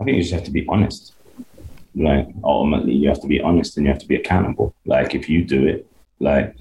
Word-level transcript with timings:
I 0.00 0.04
think 0.04 0.16
you 0.16 0.22
just 0.22 0.34
have 0.34 0.44
to 0.44 0.50
be 0.50 0.66
honest. 0.68 1.14
Like 1.94 2.28
ultimately, 2.44 2.94
you 2.94 3.08
have 3.08 3.20
to 3.20 3.26
be 3.26 3.40
honest 3.40 3.76
and 3.76 3.86
you 3.86 3.92
have 3.92 4.00
to 4.00 4.08
be 4.08 4.16
accountable. 4.16 4.74
Like 4.86 5.14
if 5.14 5.28
you 5.28 5.44
do 5.44 5.66
it, 5.66 5.86
like 6.20 6.54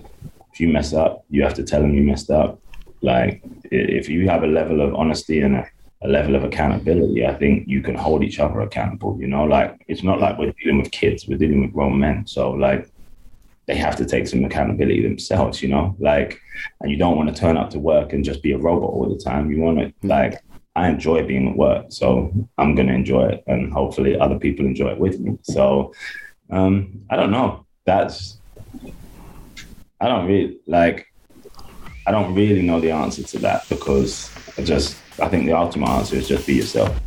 if 0.52 0.60
you 0.60 0.68
mess 0.70 0.94
up, 0.94 1.24
you 1.30 1.44
have 1.44 1.54
to 1.56 1.64
tell 1.64 1.82
them 1.82 1.94
you 1.94 2.04
messed 2.04 2.32
up. 2.32 2.60
Like 3.02 3.42
if 3.72 4.10
you 4.10 4.28
have 4.28 4.44
a 4.44 4.48
level 4.48 4.82
of 4.82 4.96
honesty 4.96 5.42
and 5.42 5.56
a, 5.56 5.68
a 6.02 6.08
level 6.08 6.36
of 6.36 6.44
accountability, 6.44 7.26
I 7.26 7.36
think 7.36 7.68
you 7.68 7.82
can 7.82 7.96
hold 7.96 8.24
each 8.24 8.40
other 8.40 8.62
accountable. 8.62 9.18
You 9.20 9.28
know, 9.28 9.46
like 9.46 9.86
it's 9.88 10.04
not 10.04 10.20
like 10.20 10.38
we're 10.38 10.54
dealing 10.64 10.80
with 10.82 10.92
kids; 10.92 11.28
we're 11.28 11.38
dealing 11.38 11.62
with 11.62 11.74
grown 11.74 12.00
men. 12.00 12.28
So 12.28 12.52
like 12.52 12.90
they 13.70 13.76
have 13.76 13.96
to 13.96 14.06
take 14.06 14.28
some 14.28 14.44
accountability 14.44 15.04
themselves, 15.04 15.62
you 15.62 15.70
know, 15.70 15.96
like, 16.00 16.42
and 16.82 16.90
you 16.90 16.98
don't 16.98 17.16
want 17.16 17.30
to 17.30 17.40
turn 17.40 17.56
up 17.56 17.70
to 17.70 17.78
work 17.78 18.14
and 18.14 18.26
just 18.26 18.42
be 18.42 18.52
a 18.52 18.58
robot 18.58 18.90
all 18.90 19.08
the 19.08 19.24
time. 19.24 19.52
You 19.52 19.62
want 19.62 19.78
to, 19.78 19.90
hmm. 20.02 20.08
like, 20.08 20.42
I 20.80 20.88
enjoy 20.88 21.24
being 21.28 21.50
at 21.50 21.58
work, 21.58 21.88
so 21.90 22.32
I'm 22.58 22.74
going 22.74 22.88
to 22.88 22.94
enjoy 22.94 23.28
it, 23.28 23.44
and 23.48 23.74
hopefully 23.74 24.18
other 24.18 24.40
people 24.40 24.66
enjoy 24.66 24.92
it 24.92 24.98
with 24.98 25.20
me. 25.20 25.38
So, 25.42 25.94
um, 26.50 27.02
I 27.10 27.18
don't 27.18 27.32
know. 27.32 27.66
That's, 27.86 28.40
I 30.00 30.08
don't 30.08 30.26
really 30.26 30.58
like, 30.68 31.06
I 32.08 32.12
don't 32.12 32.34
really 32.34 32.62
know 32.62 32.80
the 32.80 32.92
answer 32.92 33.24
to 33.24 33.40
that 33.40 33.68
because 33.68 34.32
I 34.58 34.64
just, 34.64 34.96
I 35.20 35.28
think 35.28 35.48
the 35.48 35.52
ultimate 35.52 35.90
answer 35.90 36.16
is 36.16 36.30
just 36.30 36.48
be 36.48 36.54
yourself. 36.56 36.98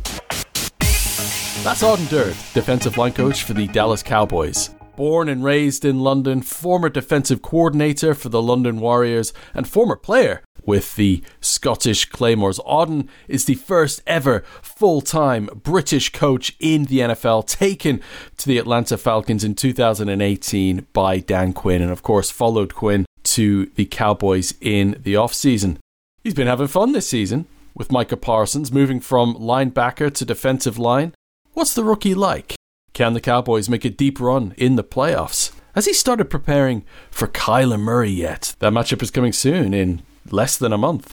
That's 1.63 1.81
Aden 1.81 2.05
Durde, 2.05 2.37
defensive 2.53 2.95
line 2.97 3.13
coach 3.13 3.41
for 3.41 3.55
the 3.55 3.65
Dallas 3.65 4.03
Cowboys. 4.03 4.69
Born 4.95 5.27
and 5.27 5.43
raised 5.43 5.83
in 5.83 6.01
London, 6.01 6.43
former 6.43 6.89
defensive 6.89 7.41
coordinator 7.41 8.13
for 8.13 8.29
the 8.29 8.41
London 8.41 8.79
Warriors, 8.79 9.33
and 9.55 9.67
former 9.67 9.95
player 9.95 10.43
with 10.65 10.95
the 10.95 11.23
Scottish 11.41 12.05
Claymores. 12.05 12.59
Aden 12.67 13.09
is 13.27 13.45
the 13.45 13.55
first 13.55 14.01
ever 14.07 14.41
full 14.61 15.01
time 15.01 15.49
British 15.53 16.11
coach 16.11 16.55
in 16.59 16.85
the 16.85 16.99
NFL, 16.99 17.47
taken 17.47 18.01
to 18.37 18.47
the 18.47 18.57
Atlanta 18.57 18.97
Falcons 18.97 19.43
in 19.43 19.55
2018 19.55 20.87
by 20.93 21.19
Dan 21.19 21.53
Quinn, 21.53 21.81
and 21.81 21.91
of 21.91 22.03
course, 22.03 22.29
followed 22.29 22.73
Quinn 22.73 23.05
to 23.23 23.67
the 23.75 23.85
Cowboys 23.85 24.53
in 24.61 24.97
the 25.01 25.13
offseason. 25.13 25.77
He's 26.23 26.33
been 26.33 26.47
having 26.47 26.67
fun 26.67 26.91
this 26.91 27.07
season 27.07 27.47
with 27.75 27.91
Micah 27.91 28.17
Parsons 28.17 28.71
moving 28.71 28.99
from 28.99 29.35
linebacker 29.35 30.13
to 30.13 30.25
defensive 30.25 30.77
line. 30.77 31.13
What's 31.53 31.73
the 31.73 31.83
rookie 31.83 32.15
like? 32.15 32.55
Can 32.93 33.13
the 33.13 33.21
Cowboys 33.21 33.69
make 33.69 33.85
a 33.85 33.89
deep 33.89 34.19
run 34.19 34.53
in 34.57 34.75
the 34.75 34.83
playoffs? 34.83 35.51
Has 35.75 35.85
he 35.85 35.93
started 35.93 36.29
preparing 36.29 36.85
for 37.09 37.27
Kyler 37.27 37.79
Murray 37.79 38.11
yet? 38.11 38.55
That 38.59 38.73
matchup 38.73 39.01
is 39.01 39.09
coming 39.09 39.33
soon 39.33 39.73
in 39.73 40.03
less 40.31 40.57
than 40.57 40.73
a 40.73 40.77
month. 40.77 41.11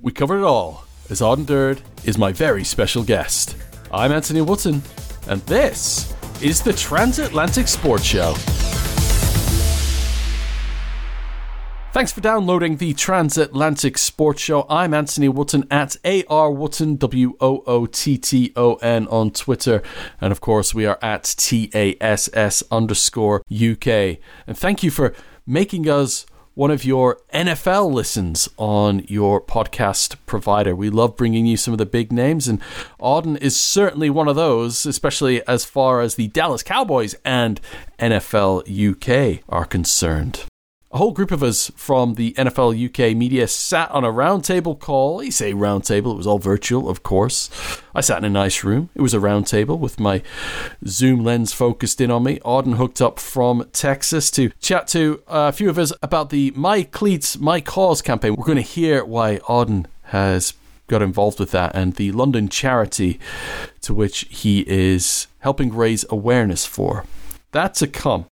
We 0.00 0.12
covered 0.12 0.40
it 0.40 0.44
all 0.44 0.84
as 1.10 1.20
Durde 1.20 1.80
is 2.04 2.18
my 2.18 2.32
very 2.32 2.64
special 2.64 3.02
guest. 3.02 3.56
I'm 3.90 4.12
Anthony 4.12 4.42
Wootton, 4.42 4.82
and 5.28 5.40
this 5.42 6.14
is 6.42 6.62
the 6.62 6.72
Transatlantic 6.72 7.66
Sports 7.66 8.04
Show. 8.04 8.34
Thanks 11.90 12.12
for 12.12 12.20
downloading 12.20 12.76
the 12.76 12.92
Transatlantic 12.92 13.96
Sports 13.96 14.42
Show. 14.42 14.66
I'm 14.68 14.92
Anthony 14.92 15.28
Wootton 15.28 15.66
at 15.70 15.96
AR 16.04 16.52
Wootton, 16.52 16.96
W 16.96 17.34
O 17.40 17.64
O 17.66 17.86
T 17.86 18.18
T 18.18 18.52
O 18.54 18.74
N 18.74 19.08
on 19.08 19.30
Twitter. 19.30 19.82
And 20.20 20.30
of 20.30 20.40
course, 20.40 20.74
we 20.74 20.84
are 20.84 20.98
at 21.00 21.24
TASS 21.24 22.62
underscore 22.70 23.42
UK. 23.50 24.18
And 24.46 24.56
thank 24.56 24.82
you 24.82 24.90
for 24.90 25.14
making 25.46 25.88
us 25.88 26.26
one 26.58 26.72
of 26.72 26.84
your 26.84 27.20
NFL 27.32 27.92
listens 27.92 28.48
on 28.56 29.04
your 29.06 29.40
podcast 29.40 30.16
provider. 30.26 30.74
We 30.74 30.90
love 30.90 31.16
bringing 31.16 31.46
you 31.46 31.56
some 31.56 31.72
of 31.72 31.78
the 31.78 31.86
big 31.86 32.10
names, 32.10 32.48
and 32.48 32.60
Aden 33.00 33.36
is 33.36 33.56
certainly 33.56 34.10
one 34.10 34.26
of 34.26 34.34
those, 34.34 34.84
especially 34.84 35.46
as 35.46 35.64
far 35.64 36.00
as 36.00 36.16
the 36.16 36.26
Dallas 36.26 36.64
Cowboys 36.64 37.14
and 37.24 37.60
NFL 38.00 38.66
UK 38.66 39.44
are 39.48 39.66
concerned. 39.66 40.46
A 40.90 40.96
whole 40.96 41.12
group 41.12 41.30
of 41.30 41.42
us 41.42 41.70
from 41.76 42.14
the 42.14 42.32
NFL 42.38 42.72
UK 42.72 43.14
media 43.14 43.46
sat 43.46 43.90
on 43.90 44.04
a 44.04 44.12
roundtable 44.12 44.78
call. 44.78 45.22
You 45.22 45.30
say 45.30 45.52
roundtable, 45.52 46.12
it 46.12 46.16
was 46.16 46.26
all 46.26 46.38
virtual, 46.38 46.88
of 46.88 47.02
course. 47.02 47.50
I 47.94 48.00
sat 48.00 48.16
in 48.16 48.24
a 48.24 48.30
nice 48.30 48.64
room. 48.64 48.88
It 48.94 49.02
was 49.02 49.12
a 49.12 49.18
roundtable 49.18 49.78
with 49.78 50.00
my 50.00 50.22
Zoom 50.86 51.22
lens 51.22 51.52
focused 51.52 52.00
in 52.00 52.10
on 52.10 52.22
me. 52.22 52.40
Aden 52.42 52.76
hooked 52.76 53.02
up 53.02 53.20
from 53.20 53.68
Texas 53.74 54.30
to 54.30 54.48
chat 54.60 54.88
to 54.88 55.22
uh, 55.28 55.50
a 55.50 55.52
few 55.52 55.68
of 55.68 55.78
us 55.78 55.92
about 56.02 56.30
the 56.30 56.52
My 56.56 56.84
Cleats, 56.84 57.38
My 57.38 57.60
Cause 57.60 58.00
campaign. 58.00 58.34
We're 58.34 58.46
going 58.46 58.56
to 58.56 58.62
hear 58.62 59.04
why 59.04 59.40
Aden 59.46 59.88
has 60.04 60.54
got 60.86 61.02
involved 61.02 61.38
with 61.38 61.50
that 61.50 61.74
and 61.74 61.96
the 61.96 62.12
London 62.12 62.48
charity 62.48 63.20
to 63.82 63.92
which 63.92 64.20
he 64.30 64.60
is 64.66 65.26
helping 65.40 65.74
raise 65.74 66.06
awareness 66.08 66.64
for. 66.64 67.04
That's 67.52 67.82
a 67.82 67.86
come. 67.86 68.24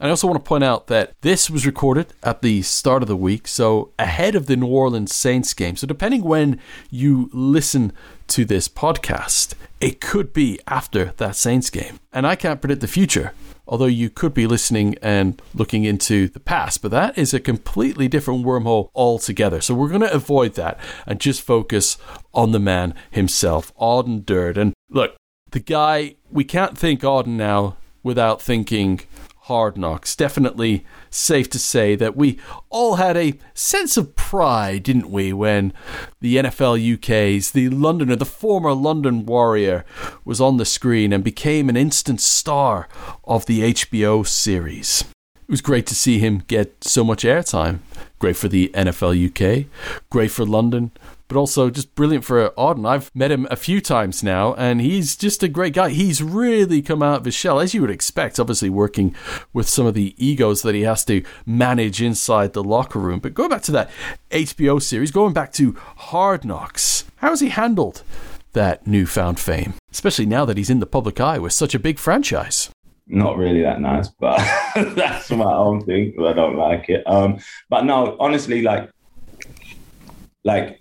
I 0.00 0.10
also 0.10 0.28
want 0.28 0.44
to 0.44 0.48
point 0.48 0.62
out 0.62 0.86
that 0.86 1.14
this 1.22 1.50
was 1.50 1.66
recorded 1.66 2.12
at 2.22 2.40
the 2.40 2.62
start 2.62 3.02
of 3.02 3.08
the 3.08 3.16
week, 3.16 3.48
so 3.48 3.90
ahead 3.98 4.36
of 4.36 4.46
the 4.46 4.56
New 4.56 4.68
Orleans 4.68 5.12
Saints 5.12 5.52
game. 5.54 5.74
So, 5.74 5.88
depending 5.88 6.22
when 6.22 6.60
you 6.88 7.28
listen 7.32 7.92
to 8.28 8.44
this 8.44 8.68
podcast, 8.68 9.54
it 9.80 10.00
could 10.00 10.32
be 10.32 10.60
after 10.68 11.06
that 11.16 11.34
Saints 11.34 11.68
game. 11.68 11.98
And 12.12 12.28
I 12.28 12.36
can't 12.36 12.60
predict 12.60 12.80
the 12.80 12.86
future, 12.86 13.32
although 13.66 13.86
you 13.86 14.08
could 14.08 14.34
be 14.34 14.46
listening 14.46 14.94
and 15.02 15.42
looking 15.52 15.82
into 15.82 16.28
the 16.28 16.38
past, 16.38 16.80
but 16.80 16.92
that 16.92 17.18
is 17.18 17.34
a 17.34 17.40
completely 17.40 18.06
different 18.06 18.46
wormhole 18.46 18.90
altogether. 18.94 19.60
So, 19.60 19.74
we're 19.74 19.88
going 19.88 20.02
to 20.02 20.12
avoid 20.12 20.54
that 20.54 20.78
and 21.06 21.18
just 21.18 21.42
focus 21.42 21.98
on 22.32 22.52
the 22.52 22.60
man 22.60 22.94
himself, 23.10 23.72
Aden 23.82 24.20
Durde. 24.20 24.58
And 24.58 24.74
look, 24.90 25.16
the 25.50 25.58
guy, 25.58 26.14
we 26.30 26.44
can't 26.44 26.78
think 26.78 27.02
Aden 27.02 27.36
now 27.36 27.76
without 28.04 28.40
thinking 28.40 29.00
Hard 29.48 29.78
Knocks. 29.78 30.14
Definitely 30.14 30.84
safe 31.08 31.48
to 31.48 31.58
say 31.58 31.96
that 31.96 32.14
we 32.14 32.38
all 32.68 32.96
had 32.96 33.16
a 33.16 33.38
sense 33.54 33.96
of 33.96 34.14
pride, 34.14 34.82
didn't 34.82 35.10
we, 35.10 35.32
when 35.32 35.72
the 36.20 36.36
NFL 36.36 36.76
UK's, 36.94 37.52
the 37.52 37.70
Londoner, 37.70 38.14
the 38.14 38.26
former 38.26 38.74
London 38.74 39.24
Warrior, 39.24 39.86
was 40.22 40.38
on 40.38 40.58
the 40.58 40.66
screen 40.66 41.14
and 41.14 41.24
became 41.24 41.70
an 41.70 41.78
instant 41.78 42.20
star 42.20 42.88
of 43.24 43.46
the 43.46 43.72
HBO 43.72 44.26
series. 44.26 45.02
It 45.34 45.50
was 45.50 45.62
great 45.62 45.86
to 45.86 45.94
see 45.94 46.18
him 46.18 46.44
get 46.46 46.84
so 46.84 47.02
much 47.02 47.24
airtime. 47.24 47.78
Great 48.18 48.36
for 48.36 48.48
the 48.48 48.70
NFL 48.74 49.28
UK, 49.28 49.66
great 50.10 50.30
for 50.32 50.44
London, 50.44 50.90
but 51.28 51.36
also 51.36 51.70
just 51.70 51.94
brilliant 51.94 52.24
for 52.24 52.52
Aden. 52.58 52.84
I've 52.84 53.14
met 53.14 53.30
him 53.30 53.46
a 53.50 53.56
few 53.56 53.80
times 53.80 54.24
now, 54.24 54.54
and 54.54 54.80
he's 54.80 55.14
just 55.14 55.42
a 55.42 55.48
great 55.48 55.74
guy. 55.74 55.90
He's 55.90 56.22
really 56.22 56.82
come 56.82 57.02
out 57.02 57.20
of 57.20 57.24
his 57.26 57.34
shell, 57.34 57.60
as 57.60 57.74
you 57.74 57.82
would 57.82 57.90
expect, 57.90 58.40
obviously 58.40 58.70
working 58.70 59.14
with 59.52 59.68
some 59.68 59.86
of 59.86 59.94
the 59.94 60.14
egos 60.16 60.62
that 60.62 60.74
he 60.74 60.80
has 60.82 61.04
to 61.04 61.22
manage 61.46 62.02
inside 62.02 62.54
the 62.54 62.64
locker 62.64 62.98
room. 62.98 63.20
But 63.20 63.34
going 63.34 63.50
back 63.50 63.62
to 63.62 63.72
that 63.72 63.90
HBO 64.30 64.82
series, 64.82 65.12
going 65.12 65.32
back 65.32 65.52
to 65.52 65.76
Hard 65.96 66.44
Knocks, 66.44 67.04
how 67.16 67.30
has 67.30 67.40
he 67.40 67.50
handled 67.50 68.02
that 68.54 68.86
newfound 68.86 69.38
fame, 69.38 69.74
especially 69.92 70.26
now 70.26 70.44
that 70.44 70.56
he's 70.56 70.70
in 70.70 70.80
the 70.80 70.86
public 70.86 71.20
eye 71.20 71.38
with 71.38 71.52
such 71.52 71.74
a 71.74 71.78
big 71.78 71.98
franchise? 71.98 72.70
Not 73.08 73.38
really 73.38 73.62
that 73.62 73.80
nice, 73.80 74.08
but 74.08 74.38
that's 74.94 75.30
my 75.30 75.52
own 75.52 75.84
thing. 75.84 76.14
I 76.24 76.32
don't 76.32 76.56
like 76.56 76.88
it. 76.88 77.02
Um, 77.06 77.38
but 77.68 77.84
no, 77.84 78.16
honestly, 78.20 78.62
like, 78.62 78.90
like 80.44 80.80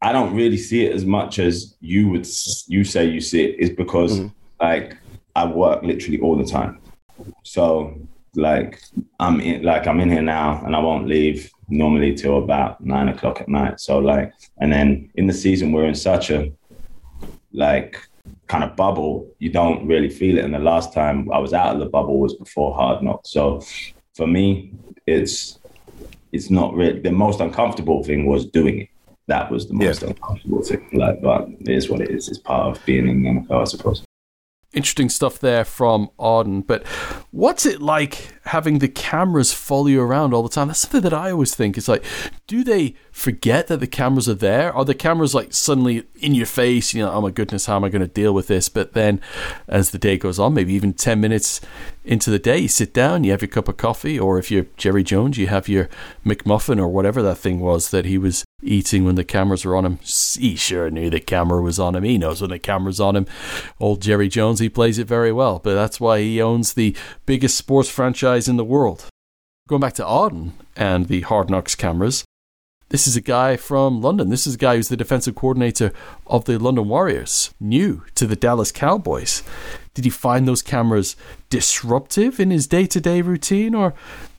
I 0.00 0.12
don't 0.12 0.34
really 0.34 0.56
see 0.56 0.84
it 0.84 0.94
as 0.94 1.04
much 1.04 1.38
as 1.38 1.74
you 1.80 2.08
would 2.10 2.26
you 2.68 2.84
say 2.84 3.04
you 3.06 3.20
see 3.20 3.42
it 3.42 3.58
is 3.58 3.70
because 3.70 4.20
mm. 4.20 4.32
like 4.60 4.96
I 5.34 5.46
work 5.46 5.82
literally 5.82 6.20
all 6.20 6.36
the 6.36 6.44
time. 6.44 6.80
So 7.42 7.98
like 8.34 8.80
I'm 9.18 9.40
in 9.40 9.62
like 9.62 9.86
I'm 9.86 10.00
in 10.00 10.10
here 10.10 10.22
now 10.22 10.64
and 10.64 10.76
I 10.76 10.78
won't 10.78 11.08
leave 11.08 11.50
normally 11.68 12.14
till 12.14 12.38
about 12.38 12.80
nine 12.80 13.08
o'clock 13.08 13.40
at 13.40 13.48
night. 13.48 13.80
So 13.80 13.98
like 13.98 14.32
and 14.60 14.72
then 14.72 15.10
in 15.16 15.26
the 15.26 15.32
season 15.32 15.72
we're 15.72 15.86
in 15.86 15.96
such 15.96 16.30
a 16.30 16.52
like 17.52 18.00
kind 18.48 18.64
of 18.64 18.76
bubble, 18.76 19.30
you 19.38 19.50
don't 19.50 19.86
really 19.86 20.08
feel 20.08 20.38
it. 20.38 20.44
And 20.44 20.54
the 20.54 20.58
last 20.58 20.92
time 20.92 21.30
I 21.32 21.38
was 21.38 21.52
out 21.52 21.74
of 21.74 21.80
the 21.80 21.86
bubble 21.86 22.18
was 22.18 22.34
before 22.34 22.74
hard 22.74 23.02
knocks. 23.02 23.30
So 23.30 23.62
for 24.14 24.26
me, 24.26 24.72
it's 25.06 25.58
it's 26.32 26.50
not 26.50 26.74
really 26.74 27.00
the 27.00 27.12
most 27.12 27.40
uncomfortable 27.40 28.04
thing 28.04 28.26
was 28.26 28.44
doing 28.44 28.80
it 28.82 28.88
that 29.28 29.50
was 29.50 29.68
the 29.68 29.74
most 29.74 30.02
yeah. 30.02 30.08
uncomfortable 30.08 30.62
thing. 30.62 30.88
Like, 30.92 31.22
but 31.22 31.48
it 31.60 31.68
is 31.68 31.88
what 31.88 32.00
it 32.00 32.10
is. 32.10 32.28
It's 32.28 32.38
part 32.38 32.76
of 32.76 32.84
being 32.84 33.08
in 33.08 33.44
NFL, 33.46 33.60
I 33.60 33.64
suppose. 33.64 34.02
Interesting 34.72 35.08
stuff 35.08 35.38
there 35.38 35.64
from 35.64 36.10
Aden. 36.20 36.62
But 36.62 36.86
what's 37.30 37.64
it 37.64 37.80
like 37.80 38.34
having 38.48 38.78
the 38.78 38.88
cameras 38.88 39.52
follow 39.52 39.88
you 39.88 40.00
around 40.00 40.32
all 40.32 40.42
the 40.42 40.48
time. 40.48 40.68
That's 40.68 40.80
something 40.80 41.02
that 41.02 41.12
I 41.12 41.30
always 41.30 41.54
think 41.54 41.76
is 41.76 41.88
like, 41.88 42.02
do 42.46 42.64
they 42.64 42.94
forget 43.12 43.66
that 43.66 43.80
the 43.80 43.86
cameras 43.86 44.26
are 44.26 44.34
there? 44.34 44.72
Are 44.72 44.86
the 44.86 44.94
cameras 44.94 45.34
like 45.34 45.52
suddenly 45.52 46.06
in 46.16 46.34
your 46.34 46.46
face? 46.46 46.94
You 46.94 47.04
know, 47.04 47.12
oh 47.12 47.20
my 47.20 47.30
goodness, 47.30 47.66
how 47.66 47.76
am 47.76 47.84
I 47.84 47.90
going 47.90 48.00
to 48.00 48.08
deal 48.08 48.32
with 48.32 48.46
this? 48.46 48.70
But 48.70 48.94
then 48.94 49.20
as 49.66 49.90
the 49.90 49.98
day 49.98 50.16
goes 50.16 50.38
on, 50.38 50.54
maybe 50.54 50.72
even 50.72 50.94
10 50.94 51.20
minutes 51.20 51.60
into 52.04 52.30
the 52.30 52.38
day, 52.38 52.58
you 52.58 52.68
sit 52.68 52.94
down, 52.94 53.22
you 53.22 53.32
have 53.32 53.42
your 53.42 53.50
cup 53.50 53.68
of 53.68 53.76
coffee, 53.76 54.18
or 54.18 54.38
if 54.38 54.50
you're 54.50 54.66
Jerry 54.78 55.04
Jones, 55.04 55.36
you 55.36 55.48
have 55.48 55.68
your 55.68 55.90
McMuffin 56.24 56.78
or 56.78 56.88
whatever 56.88 57.20
that 57.20 57.36
thing 57.36 57.60
was 57.60 57.90
that 57.90 58.06
he 58.06 58.16
was 58.16 58.46
eating 58.62 59.04
when 59.04 59.14
the 59.14 59.24
cameras 59.24 59.66
were 59.66 59.76
on 59.76 59.84
him. 59.84 59.98
He 59.98 60.56
sure 60.56 60.90
knew 60.90 61.10
the 61.10 61.20
camera 61.20 61.60
was 61.60 61.78
on 61.78 61.94
him. 61.94 62.04
He 62.04 62.16
knows 62.16 62.40
when 62.40 62.50
the 62.50 62.58
camera's 62.58 62.98
on 62.98 63.14
him. 63.14 63.26
Old 63.78 64.00
Jerry 64.00 64.28
Jones, 64.28 64.58
he 64.60 64.70
plays 64.70 64.98
it 64.98 65.06
very 65.06 65.32
well, 65.32 65.60
but 65.62 65.74
that's 65.74 66.00
why 66.00 66.20
he 66.20 66.40
owns 66.40 66.72
the 66.72 66.96
biggest 67.26 67.58
sports 67.58 67.90
franchise 67.90 68.37
in 68.46 68.56
the 68.56 68.64
world. 68.64 69.06
Going 69.68 69.80
back 69.80 69.94
to 69.94 70.06
Aden 70.06 70.52
and 70.76 71.06
the 71.06 71.22
Hard 71.22 71.50
Knocks 71.50 71.74
cameras, 71.74 72.24
this 72.90 73.06
is 73.06 73.16
a 73.16 73.20
guy 73.20 73.56
from 73.56 74.00
London. 74.00 74.30
This 74.30 74.46
is 74.46 74.54
a 74.54 74.58
guy 74.58 74.76
who's 74.76 74.88
the 74.88 74.96
defensive 74.96 75.34
coordinator 75.34 75.92
of 76.26 76.46
the 76.46 76.58
London 76.58 76.88
Warriors, 76.88 77.52
new 77.60 78.04
to 78.14 78.26
the 78.26 78.36
Dallas 78.36 78.72
Cowboys. 78.72 79.42
Did 79.92 80.04
he 80.04 80.10
find 80.10 80.48
those 80.48 80.62
cameras 80.62 81.16
disruptive 81.50 82.40
in 82.40 82.50
his 82.50 82.66
day 82.66 82.86
to 82.86 83.00
day 83.00 83.20
routine, 83.20 83.74
or 83.74 83.92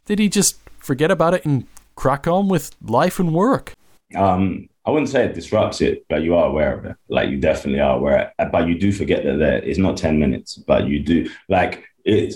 did 0.05 0.17
he 0.17 0.29
just 0.29 0.57
forget 0.77 1.11
about 1.11 1.35
it 1.35 1.45
and 1.45 1.67
crack 1.95 2.27
on 2.27 2.47
with 2.47 2.75
life 2.81 3.19
and 3.19 3.33
work? 3.33 3.73
Um, 4.15 4.69
I 4.85 4.91
wouldn't 4.91 5.09
say 5.09 5.25
it 5.25 5.35
disrupts 5.35 5.81
it, 5.81 6.05
but 6.09 6.23
you 6.23 6.33
are 6.33 6.47
aware 6.47 6.75
of 6.75 6.85
it. 6.85 6.95
Like 7.07 7.29
you 7.29 7.37
definitely 7.37 7.81
are 7.81 7.97
aware, 7.97 8.33
but 8.51 8.67
you 8.67 8.79
do 8.79 8.91
forget 8.91 9.23
that 9.23 9.37
there 9.37 9.57
it's 9.57 9.77
not 9.77 9.97
ten 9.97 10.17
minutes, 10.17 10.55
but 10.55 10.87
you 10.87 10.99
do 10.99 11.29
like 11.49 11.85
it 12.03 12.33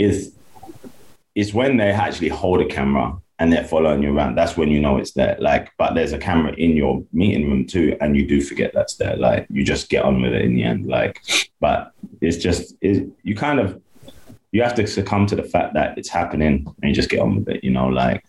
is. 0.00 0.34
It's 1.34 1.54
when 1.54 1.76
they 1.76 1.90
actually 1.92 2.28
hold 2.28 2.60
a 2.60 2.66
camera 2.66 3.16
and 3.40 3.50
they're 3.50 3.64
following 3.64 4.02
you 4.02 4.14
around. 4.14 4.34
That's 4.34 4.56
when 4.56 4.68
you 4.68 4.80
know 4.80 4.98
it's 4.98 5.12
there. 5.12 5.36
Like, 5.40 5.70
but 5.78 5.94
there's 5.94 6.12
a 6.12 6.18
camera 6.18 6.52
in 6.52 6.76
your 6.76 7.02
meeting 7.12 7.48
room 7.48 7.66
too, 7.66 7.96
and 8.00 8.14
you 8.16 8.26
do 8.26 8.42
forget 8.42 8.72
that's 8.74 8.96
there. 8.96 9.16
Like, 9.16 9.46
you 9.48 9.64
just 9.64 9.88
get 9.88 10.04
on 10.04 10.20
with 10.20 10.34
it 10.34 10.42
in 10.42 10.54
the 10.54 10.62
end. 10.62 10.86
Like, 10.86 11.22
but 11.58 11.92
it's 12.20 12.36
just 12.36 12.74
it, 12.82 13.08
you 13.22 13.34
kind 13.34 13.58
of 13.58 13.80
you 14.52 14.62
have 14.62 14.74
to 14.74 14.86
succumb 14.86 15.26
to 15.26 15.36
the 15.36 15.42
fact 15.42 15.74
that 15.74 15.96
it's 15.96 16.10
happening, 16.10 16.66
and 16.66 16.88
you 16.88 16.94
just 16.94 17.08
get 17.08 17.20
on 17.20 17.36
with 17.36 17.48
it. 17.48 17.64
You 17.64 17.70
know, 17.70 17.88
like 17.88 18.24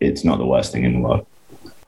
it's 0.00 0.24
not 0.24 0.38
the 0.38 0.46
worst 0.46 0.72
thing 0.72 0.84
in 0.84 0.94
the 0.94 1.00
world. 1.00 1.26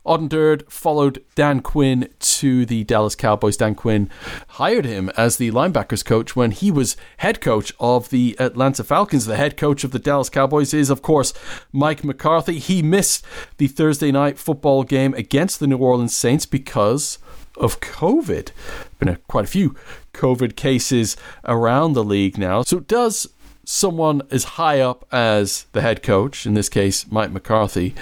Aden 0.09 0.29
Durde 0.29 0.71
followed 0.71 1.23
Dan 1.35 1.61
Quinn 1.61 2.09
to 2.19 2.65
the 2.67 2.85
Dallas 2.85 3.15
Cowboys. 3.15 3.57
Dan 3.57 3.75
Quinn 3.75 4.11
hired 4.49 4.85
him 4.85 5.11
as 5.17 5.37
the 5.37 5.51
linebackers 5.51 6.05
coach 6.05 6.37
when 6.37 6.51
he 6.51 6.71
was 6.71 6.97
head 7.19 7.41
coach 7.41 7.73
of 7.81 8.11
the 8.11 8.37
Atlanta 8.39 8.85
Falcons. 8.85 9.27
The 9.27 9.37
head 9.37 9.57
coach 9.57 9.85
of 9.85 9.91
the 9.91 9.99
Dallas 9.99 10.31
Cowboys 10.31 10.73
is, 10.73 10.91
of 10.91 11.03
course, 11.03 11.33
Mike 11.73 12.05
McCarthy. 12.05 12.59
He 12.59 12.83
missed 12.83 13.25
the 13.59 13.67
Thursday 13.67 14.13
night 14.13 14.39
football 14.39 14.85
game 14.85 15.15
against 15.15 15.61
the 15.61 15.67
New 15.67 15.79
Orleans 15.79 16.15
Saints 16.15 16.47
because 16.47 17.19
of 17.57 17.81
COVID. 17.81 18.51
Been 18.99 19.09
a, 19.09 19.17
quite 19.29 19.45
a 19.45 19.49
few 19.49 19.75
COVID 20.13 20.57
cases 20.57 21.17
around 21.45 21.93
the 21.93 22.05
league 22.05 22.39
now. 22.39 22.63
So 22.63 22.79
it 22.79 22.89
does 22.89 23.27
someone 23.67 24.23
as 24.31 24.45
high 24.45 24.81
up 24.81 25.05
as 25.13 25.67
the 25.73 25.83
head 25.83 26.03
coach, 26.03 26.47
in 26.47 26.55
this 26.55 26.69
case, 26.69 27.11
Mike 27.11 27.33
McCarthy, 27.33 27.95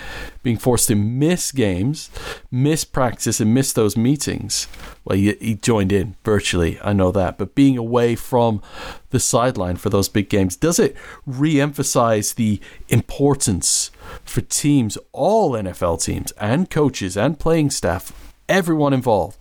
being 0.43 0.59
forced 0.59 0.89
to 0.89 0.95
miss 0.95 1.51
games, 1.53 2.11
miss 2.51 2.85
practice, 2.85 3.41
and 3.41 3.55
miss 3.55 3.73
those 3.73 3.97
meetings. 3.97 4.69
Well, 5.05 5.17
he, 5.17 5.33
he 5.41 5.55
joined 5.55 5.91
in 5.91 6.17
virtually, 6.23 6.79
I 6.83 6.93
know 6.93 7.11
that, 7.13 7.39
but 7.39 7.55
being 7.55 7.79
away 7.79 8.15
from 8.15 8.61
the 9.09 9.19
sideline 9.19 9.77
for 9.77 9.89
those 9.89 10.09
big 10.09 10.29
games, 10.29 10.55
does 10.55 10.79
it 10.79 10.95
re 11.27 11.61
emphasize 11.61 12.35
the 12.35 12.61
importance 12.91 13.91
for 14.23 14.43
teams, 14.43 14.99
all 15.13 15.53
NFL 15.53 16.05
teams, 16.05 16.31
and 16.33 16.71
coaches, 16.71 17.17
and 17.17 17.41
playing 17.41 17.71
staff, 17.71 18.13
everyone 18.51 18.93
involved, 18.93 19.39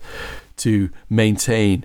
to 0.56 0.88
maintain 1.10 1.84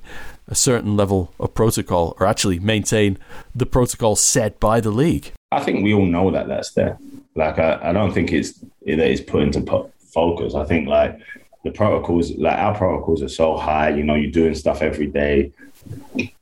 a 0.49 0.55
certain 0.55 0.97
level 0.97 1.33
of 1.39 1.53
protocol 1.53 2.15
or 2.19 2.25
actually 2.25 2.59
maintain 2.59 3.17
the 3.55 3.65
protocol 3.65 4.15
set 4.15 4.59
by 4.59 4.81
the 4.81 4.89
league. 4.89 5.31
I 5.51 5.61
think 5.63 5.83
we 5.83 5.93
all 5.93 6.05
know 6.05 6.31
that 6.31 6.47
that's 6.47 6.71
there. 6.71 6.97
Like, 7.35 7.59
I, 7.59 7.79
I 7.81 7.93
don't 7.93 8.11
think 8.11 8.33
it's 8.33 8.59
that 8.59 8.99
it's 8.99 9.21
put 9.21 9.43
into 9.43 9.89
focus. 9.99 10.55
I 10.55 10.65
think 10.65 10.87
like 10.87 11.17
the 11.63 11.71
protocols, 11.71 12.31
like 12.31 12.57
our 12.57 12.75
protocols 12.75 13.21
are 13.21 13.29
so 13.29 13.57
high, 13.57 13.89
you 13.89 14.03
know, 14.03 14.15
you're 14.15 14.31
doing 14.31 14.55
stuff 14.55 14.81
every 14.81 15.07
day 15.07 15.53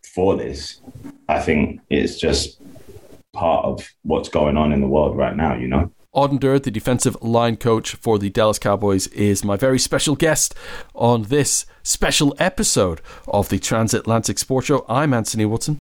for 0.01 0.37
this. 0.37 0.79
I 1.27 1.39
think 1.39 1.81
it's 1.89 2.17
just 2.17 2.59
part 3.33 3.65
of 3.65 3.87
what's 4.03 4.29
going 4.29 4.57
on 4.57 4.71
in 4.71 4.81
the 4.81 4.87
world 4.87 5.17
right 5.17 5.35
now, 5.35 5.55
you 5.55 5.67
know? 5.67 5.91
Aden 6.17 6.39
Durde, 6.39 6.63
the 6.63 6.71
defensive 6.71 7.15
line 7.21 7.57
coach 7.57 7.93
for 7.93 8.17
the 8.17 8.31
Dallas 8.31 8.57
Cowboys, 8.57 9.05
is 9.07 9.43
my 9.43 9.55
very 9.55 9.77
special 9.77 10.15
guest 10.15 10.55
on 10.95 11.23
this 11.23 11.67
special 11.83 12.35
episode 12.39 13.01
of 13.27 13.49
the 13.49 13.59
Transatlantic 13.59 14.39
Sports 14.39 14.65
Show. 14.65 14.83
I'm 14.89 15.13
Anthony 15.13 15.45
Wootton. 15.45 15.77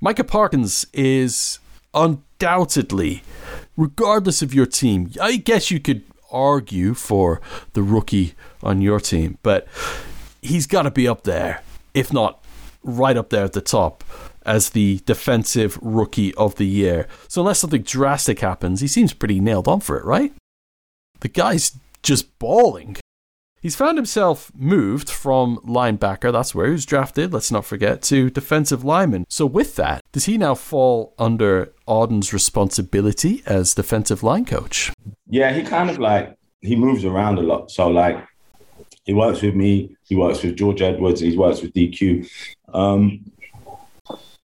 Micah 0.00 0.24
Parsons 0.24 0.86
is 0.94 1.58
undoubtedly, 1.92 3.22
regardless 3.76 4.40
of 4.40 4.54
your 4.54 4.64
team, 4.64 5.12
I 5.20 5.36
guess 5.36 5.70
you 5.70 5.78
could 5.78 6.04
argue 6.32 6.94
for 6.94 7.42
the 7.74 7.82
rookie 7.82 8.34
on 8.62 8.80
your 8.80 8.98
team, 8.98 9.36
but 9.42 9.68
he's 10.40 10.66
got 10.66 10.82
to 10.82 10.90
be 10.90 11.06
up 11.06 11.24
there, 11.24 11.62
if 11.92 12.14
not 12.14 12.39
right 12.82 13.16
up 13.16 13.30
there 13.30 13.44
at 13.44 13.52
the 13.52 13.60
top 13.60 14.04
as 14.46 14.70
the 14.70 15.00
defensive 15.04 15.78
rookie 15.82 16.34
of 16.34 16.56
the 16.56 16.66
year. 16.66 17.06
So 17.28 17.42
unless 17.42 17.60
something 17.60 17.82
drastic 17.82 18.40
happens, 18.40 18.80
he 18.80 18.88
seems 18.88 19.12
pretty 19.12 19.40
nailed 19.40 19.68
on 19.68 19.80
for 19.80 19.98
it, 19.98 20.04
right? 20.04 20.32
The 21.20 21.28
guy's 21.28 21.76
just 22.02 22.38
balling. 22.38 22.96
He's 23.60 23.76
found 23.76 23.98
himself 23.98 24.50
moved 24.54 25.10
from 25.10 25.58
linebacker, 25.58 26.32
that's 26.32 26.54
where 26.54 26.64
he 26.64 26.72
was 26.72 26.86
drafted, 26.86 27.34
let's 27.34 27.52
not 27.52 27.66
forget, 27.66 28.00
to 28.04 28.30
defensive 28.30 28.84
lineman. 28.84 29.26
So, 29.28 29.44
with 29.44 29.76
that, 29.76 30.00
does 30.12 30.24
he 30.24 30.38
now 30.38 30.54
fall 30.54 31.12
under 31.18 31.74
Aden's 31.86 32.32
responsibility 32.32 33.42
as 33.44 33.74
defensive 33.74 34.22
line 34.22 34.46
coach? 34.46 34.90
Yeah, 35.28 35.52
he 35.52 35.62
kind 35.62 35.90
of 35.90 35.98
like, 35.98 36.38
he 36.62 36.74
moves 36.74 37.04
around 37.04 37.38
a 37.38 37.42
lot. 37.42 37.70
So, 37.70 37.88
like, 37.88 38.26
he 39.04 39.12
works 39.12 39.42
with 39.42 39.54
me, 39.54 39.94
he 40.04 40.16
works 40.16 40.42
with 40.42 40.56
George 40.56 40.80
Edwards, 40.80 41.20
he 41.20 41.36
works 41.36 41.60
with 41.60 41.74
DQ. 41.74 42.30
Um, 42.72 43.30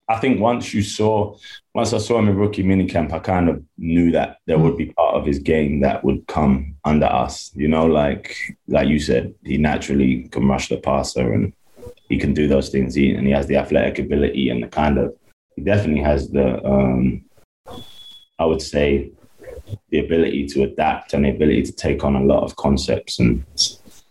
I 0.09 0.19
think 0.19 0.38
once 0.38 0.75
you 0.75 0.82
saw, 0.82 1.37
once 1.75 1.94
I 1.94 1.99
saw 1.99 2.19
him 2.19 2.29
in 2.29 2.37
rookie 2.37 2.62
minicamp, 2.62 3.12
I 3.12 3.19
kind 3.21 3.49
of 3.49 3.62
knew 3.79 4.11
that 4.12 4.38
there 4.47 4.59
would 4.59 4.76
be 4.76 4.93
part 4.93 5.15
of 5.15 5.25
his 5.25 5.38
game 5.38 5.81
that 5.81 6.05
would 6.05 6.26
come 6.26 6.76
under 6.85 7.06
us. 7.06 7.50
You 7.55 7.69
know, 7.69 7.87
like 7.87 8.37
like 8.69 8.88
you 8.88 8.99
said, 8.99 9.35
he 9.44 9.56
naturally 9.56 10.29
can 10.29 10.47
rush 10.47 10.69
the 10.69 10.76
passer 10.76 11.32
and 11.32 11.55
he 12.11 12.19
can 12.19 12.35
do 12.35 12.47
those 12.47 12.69
things. 12.69 12.94
He, 12.94 13.15
and 13.15 13.26
he 13.26 13.32
has 13.32 13.47
the 13.47 13.56
athletic 13.56 13.99
ability 13.99 14.50
and 14.50 14.62
the 14.62 14.69
kind 14.69 14.99
of 14.99 15.17
he 15.56 15.62
definitely 15.62 16.03
has 16.03 16.29
the 16.29 16.62
um, 16.67 17.25
I 18.38 18.44
would 18.44 18.61
say 18.61 19.11
the 19.88 20.00
ability 20.00 20.47
to 20.49 20.65
adapt 20.65 21.15
and 21.15 21.25
the 21.25 21.31
ability 21.31 21.62
to 21.62 21.73
take 21.73 22.05
on 22.05 22.17
a 22.17 22.25
lot 22.25 22.43
of 22.43 22.56
concepts 22.56 23.20
and 23.20 23.43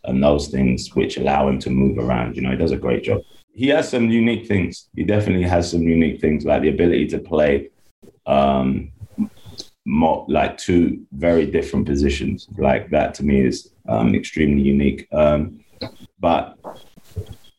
and 0.06 0.24
those 0.24 0.48
things 0.48 0.90
which 0.96 1.18
allow 1.18 1.48
him 1.48 1.60
to 1.60 1.70
move 1.70 2.00
around. 2.00 2.36
You 2.36 2.42
know, 2.42 2.52
he 2.52 2.58
does 2.58 2.72
a 2.72 2.78
great 2.78 3.04
job 3.04 3.22
he 3.54 3.68
has 3.68 3.88
some 3.88 4.10
unique 4.10 4.48
things. 4.48 4.90
He 4.96 5.04
definitely 5.04 5.48
has 5.48 5.70
some 5.70 5.84
unique 5.84 6.20
things, 6.20 6.44
like 6.44 6.64
the 6.64 6.70
ability 6.70 7.08
to 7.08 7.20
play 7.20 7.70
um, 8.26 8.92
more, 9.86 10.26
like 10.28 10.58
two 10.58 11.06
very 11.12 11.46
different 11.46 11.86
positions. 11.86 12.48
Like 12.58 12.90
that 12.90 13.14
to 13.16 13.24
me 13.24 13.46
is 13.46 13.72
um, 13.88 14.16
extremely 14.16 14.64
unique. 14.64 15.08
Um, 15.14 15.64
but 16.20 16.58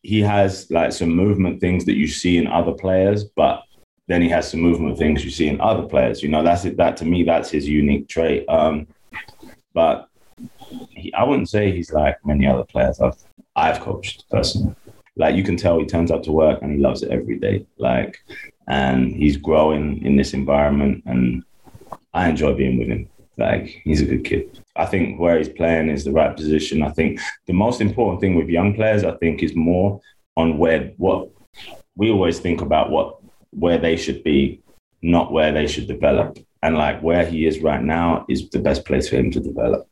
he 0.02 0.20
has 0.20 0.68
like 0.70 0.92
some 0.92 1.10
movement 1.10 1.60
things 1.60 1.84
that 1.84 1.94
you 1.94 2.08
see 2.08 2.38
in 2.38 2.48
other 2.48 2.72
players, 2.72 3.24
but 3.24 3.62
then 4.08 4.20
he 4.20 4.28
has 4.28 4.50
some 4.50 4.60
movement 4.60 4.98
things 4.98 5.24
you 5.24 5.30
see 5.30 5.46
in 5.46 5.60
other 5.60 5.84
players. 5.84 6.22
You 6.22 6.28
know, 6.28 6.42
that's 6.42 6.64
it. 6.64 6.76
That 6.76 6.96
to 6.98 7.04
me, 7.04 7.22
that's 7.22 7.50
his 7.50 7.68
unique 7.68 8.08
trait. 8.08 8.48
Um, 8.48 8.88
but 9.72 10.08
he, 10.90 11.14
I 11.14 11.22
wouldn't 11.22 11.48
say 11.48 11.70
he's 11.70 11.92
like 11.92 12.16
many 12.24 12.46
other 12.46 12.64
players 12.64 13.00
I've 13.00 13.16
I've 13.54 13.80
coached 13.80 14.28
personally 14.28 14.74
like 15.16 15.34
you 15.36 15.44
can 15.44 15.56
tell 15.56 15.78
he 15.78 15.86
turns 15.86 16.10
up 16.10 16.22
to 16.24 16.32
work 16.32 16.60
and 16.62 16.72
he 16.72 16.78
loves 16.78 17.02
it 17.02 17.10
every 17.10 17.38
day. 17.38 17.66
Like, 17.78 18.18
and 18.66 19.14
he's 19.14 19.36
growing 19.36 20.04
in 20.04 20.16
this 20.16 20.34
environment, 20.34 21.02
and 21.06 21.44
I 22.12 22.28
enjoy 22.28 22.54
being 22.54 22.78
with 22.78 22.88
him. 22.88 23.08
Like, 23.36 23.66
he's 23.84 24.00
a 24.00 24.06
good 24.06 24.24
kid. 24.24 24.60
I 24.76 24.86
think 24.86 25.20
where 25.20 25.38
he's 25.38 25.48
playing 25.48 25.88
is 25.88 26.04
the 26.04 26.12
right 26.12 26.34
position. 26.34 26.82
I 26.82 26.90
think 26.90 27.20
the 27.46 27.52
most 27.52 27.80
important 27.80 28.20
thing 28.20 28.36
with 28.36 28.48
young 28.48 28.74
players, 28.74 29.04
I 29.04 29.16
think, 29.16 29.42
is 29.42 29.54
more 29.54 30.00
on 30.36 30.58
where 30.58 30.92
what 30.96 31.28
we 31.96 32.10
always 32.10 32.40
think 32.40 32.60
about 32.60 32.90
what 32.90 33.18
where 33.50 33.78
they 33.78 33.96
should 33.96 34.24
be, 34.24 34.60
not 35.02 35.32
where 35.32 35.52
they 35.52 35.66
should 35.66 35.86
develop. 35.86 36.38
And 36.62 36.76
like 36.76 37.00
where 37.02 37.24
he 37.26 37.46
is 37.46 37.60
right 37.60 37.82
now 37.82 38.24
is 38.28 38.48
the 38.50 38.58
best 38.58 38.84
place 38.84 39.08
for 39.08 39.16
him 39.16 39.30
to 39.32 39.40
develop. 39.40 39.86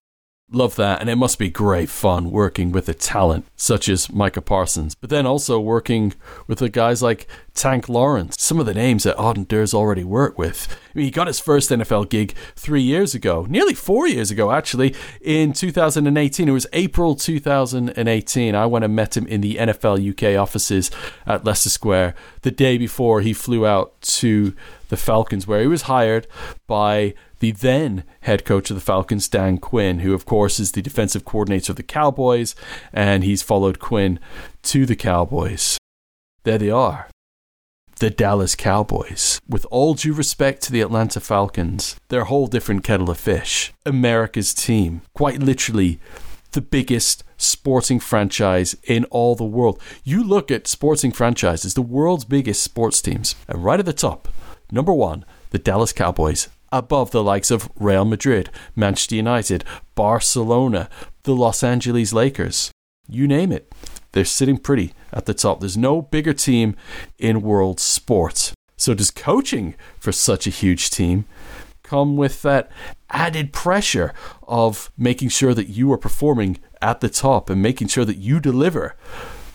Love 0.51 0.77
that, 0.77 1.01
and 1.01 1.09
it 1.09 1.17
must 1.17 1.39
be 1.39 1.49
great 1.49 1.89
fun 1.89 2.31
working 2.31 2.73
with 2.73 2.89
a 2.89 2.95
talent 2.95 3.47
such 3.57 3.89
as 3.89 4.13
Micah 4.13 4.43
Parsons, 4.43 4.95
but 4.95 5.09
then 5.09 5.27
also 5.27 5.59
working 5.59 6.13
with 6.47 6.59
the 6.59 6.69
guys 6.69 7.03
like 7.03 7.27
Tank 7.55 7.89
Lawrence, 7.89 8.37
some 8.39 8.59
of 8.59 8.67
the 8.67 8.75
names 8.75 9.05
that 9.05 9.21
Aden 9.21 9.45
Durde's 9.45 9.75
already 9.75 10.05
worked 10.05 10.39
with. 10.39 10.69
I 10.95 10.99
mean, 10.99 11.05
he 11.05 11.11
got 11.11 11.27
his 11.27 11.41
first 11.41 11.71
NFL 11.71 12.09
gig 12.09 12.35
three 12.57 12.83
years 12.83 13.15
ago, 13.15 13.47
nearly 13.49 13.75
four 13.75 14.09
years 14.09 14.31
ago, 14.31 14.51
actually, 14.51 14.95
in 15.21 15.53
2018. 15.53 16.49
It 16.49 16.53
was 16.53 16.67
April 16.73 17.15
2018. 17.15 18.55
I 18.55 18.67
went 18.67 18.85
and 18.85 18.97
met 18.97 19.17
him 19.17 19.27
in 19.27 19.43
the 19.43 19.57
NFL 19.57 20.11
UK 20.11 20.41
offices 20.41 20.91
at 21.27 21.45
Leicester 21.45 21.71
Square 21.71 22.15
the 22.41 22.51
day 22.51 22.79
before 22.79 23.21
he 23.21 23.33
flew 23.33 23.67
out 23.67 24.01
to 24.03 24.55
the 24.89 24.97
Falcons, 24.97 25.47
where 25.47 25.61
he 25.61 25.67
was 25.67 25.83
hired 25.83 26.27
by 26.67 27.15
the 27.41 27.51
then 27.51 28.05
head 28.21 28.45
coach 28.45 28.71
of 28.71 28.77
the 28.77 28.81
Falcons, 28.81 29.29
Dan 29.29 29.59
Quinn, 29.59 30.01
who, 30.01 30.15
of 30.15 30.25
course, 30.25 30.61
is 30.61 30.73
the 30.73 30.83
defensive 30.83 31.25
coordinator 31.25 31.73
of 31.73 31.77
the 31.77 31.83
Cowboys, 31.83 32.55
and 32.93 33.25
he's 33.25 33.43
followed 33.43 33.79
Quinn 33.79 34.21
to 34.63 34.87
the 34.87 34.97
Cowboys. 34.97 35.77
There 36.45 36.59
they 36.59 36.71
are. 36.71 37.09
The 38.03 38.11
Dallas 38.11 38.57
Cowboys. 38.57 39.41
With 39.49 39.65
all 39.71 39.95
due 39.95 40.13
respect 40.13 40.61
to 40.65 40.73
the 40.73 40.81
Atlanta 40.81 41.21
Falcons, 41.21 41.95
they're 42.09 42.23
a 42.23 42.25
whole 42.25 42.49
different 42.49 42.83
kettle 42.83 43.09
of 43.11 43.17
fish. 43.17 43.73
America's 43.87 44.53
team. 44.53 45.03
Quite 45.15 45.39
literally, 45.39 46.01
the 46.51 46.63
biggest 46.63 47.23
sporting 47.37 48.01
franchise 48.01 48.75
in 48.83 49.05
all 49.05 49.37
the 49.37 49.45
world. 49.45 49.81
You 50.03 50.25
look 50.25 50.51
at 50.51 50.67
sporting 50.67 51.13
franchises, 51.13 51.75
the 51.75 51.81
world's 51.81 52.25
biggest 52.25 52.65
sports 52.65 53.01
teams, 53.01 53.37
and 53.47 53.63
right 53.63 53.79
at 53.79 53.87
the 53.87 53.93
top, 53.93 54.27
number 54.73 54.93
one, 54.93 55.25
the 55.51 55.61
Dallas 55.61 55.93
Cowboys, 55.93 56.49
above 56.73 57.13
the 57.13 57.23
likes 57.23 57.53
of 57.53 57.71
Real 57.77 58.05
Madrid, 58.05 58.51
Manchester 58.75 59.15
United, 59.15 59.65
Barcelona, 59.95 60.91
the 61.23 61.37
Los 61.37 61.63
Angeles 61.63 62.13
Lakers. 62.13 62.73
You 63.09 63.29
name 63.29 63.53
it. 63.53 63.73
They're 64.12 64.25
sitting 64.25 64.59
pretty 64.59 64.92
at 65.12 65.26
the 65.26 65.35
top. 65.35 65.61
There's 65.61 65.76
no 65.76 66.02
bigger 66.02 66.33
team 66.33 66.76
in 67.19 67.42
world 67.42 67.81
sports. 67.81 68.52
So, 68.76 68.95
does 68.95 69.11
coaching 69.11 69.75
for 69.99 70.12
such 70.12 70.47
a 70.47 70.50
huge 70.50 70.90
team 70.90 71.25
come 71.83 72.16
with 72.16 72.42
that 72.42 72.71
added 73.11 73.52
pressure 73.52 74.14
of 74.49 74.90
making 74.97 75.28
sure 75.28 75.54
that 75.54 75.69
you 75.69 75.92
are 75.92 75.99
performing 75.99 76.59
at 76.81 77.00
the 77.00 77.09
top 77.09 77.50
and 77.50 77.62
making 77.62 77.88
sure 77.88 78.04
that 78.04 78.16
you 78.16 78.40
deliver 78.40 78.97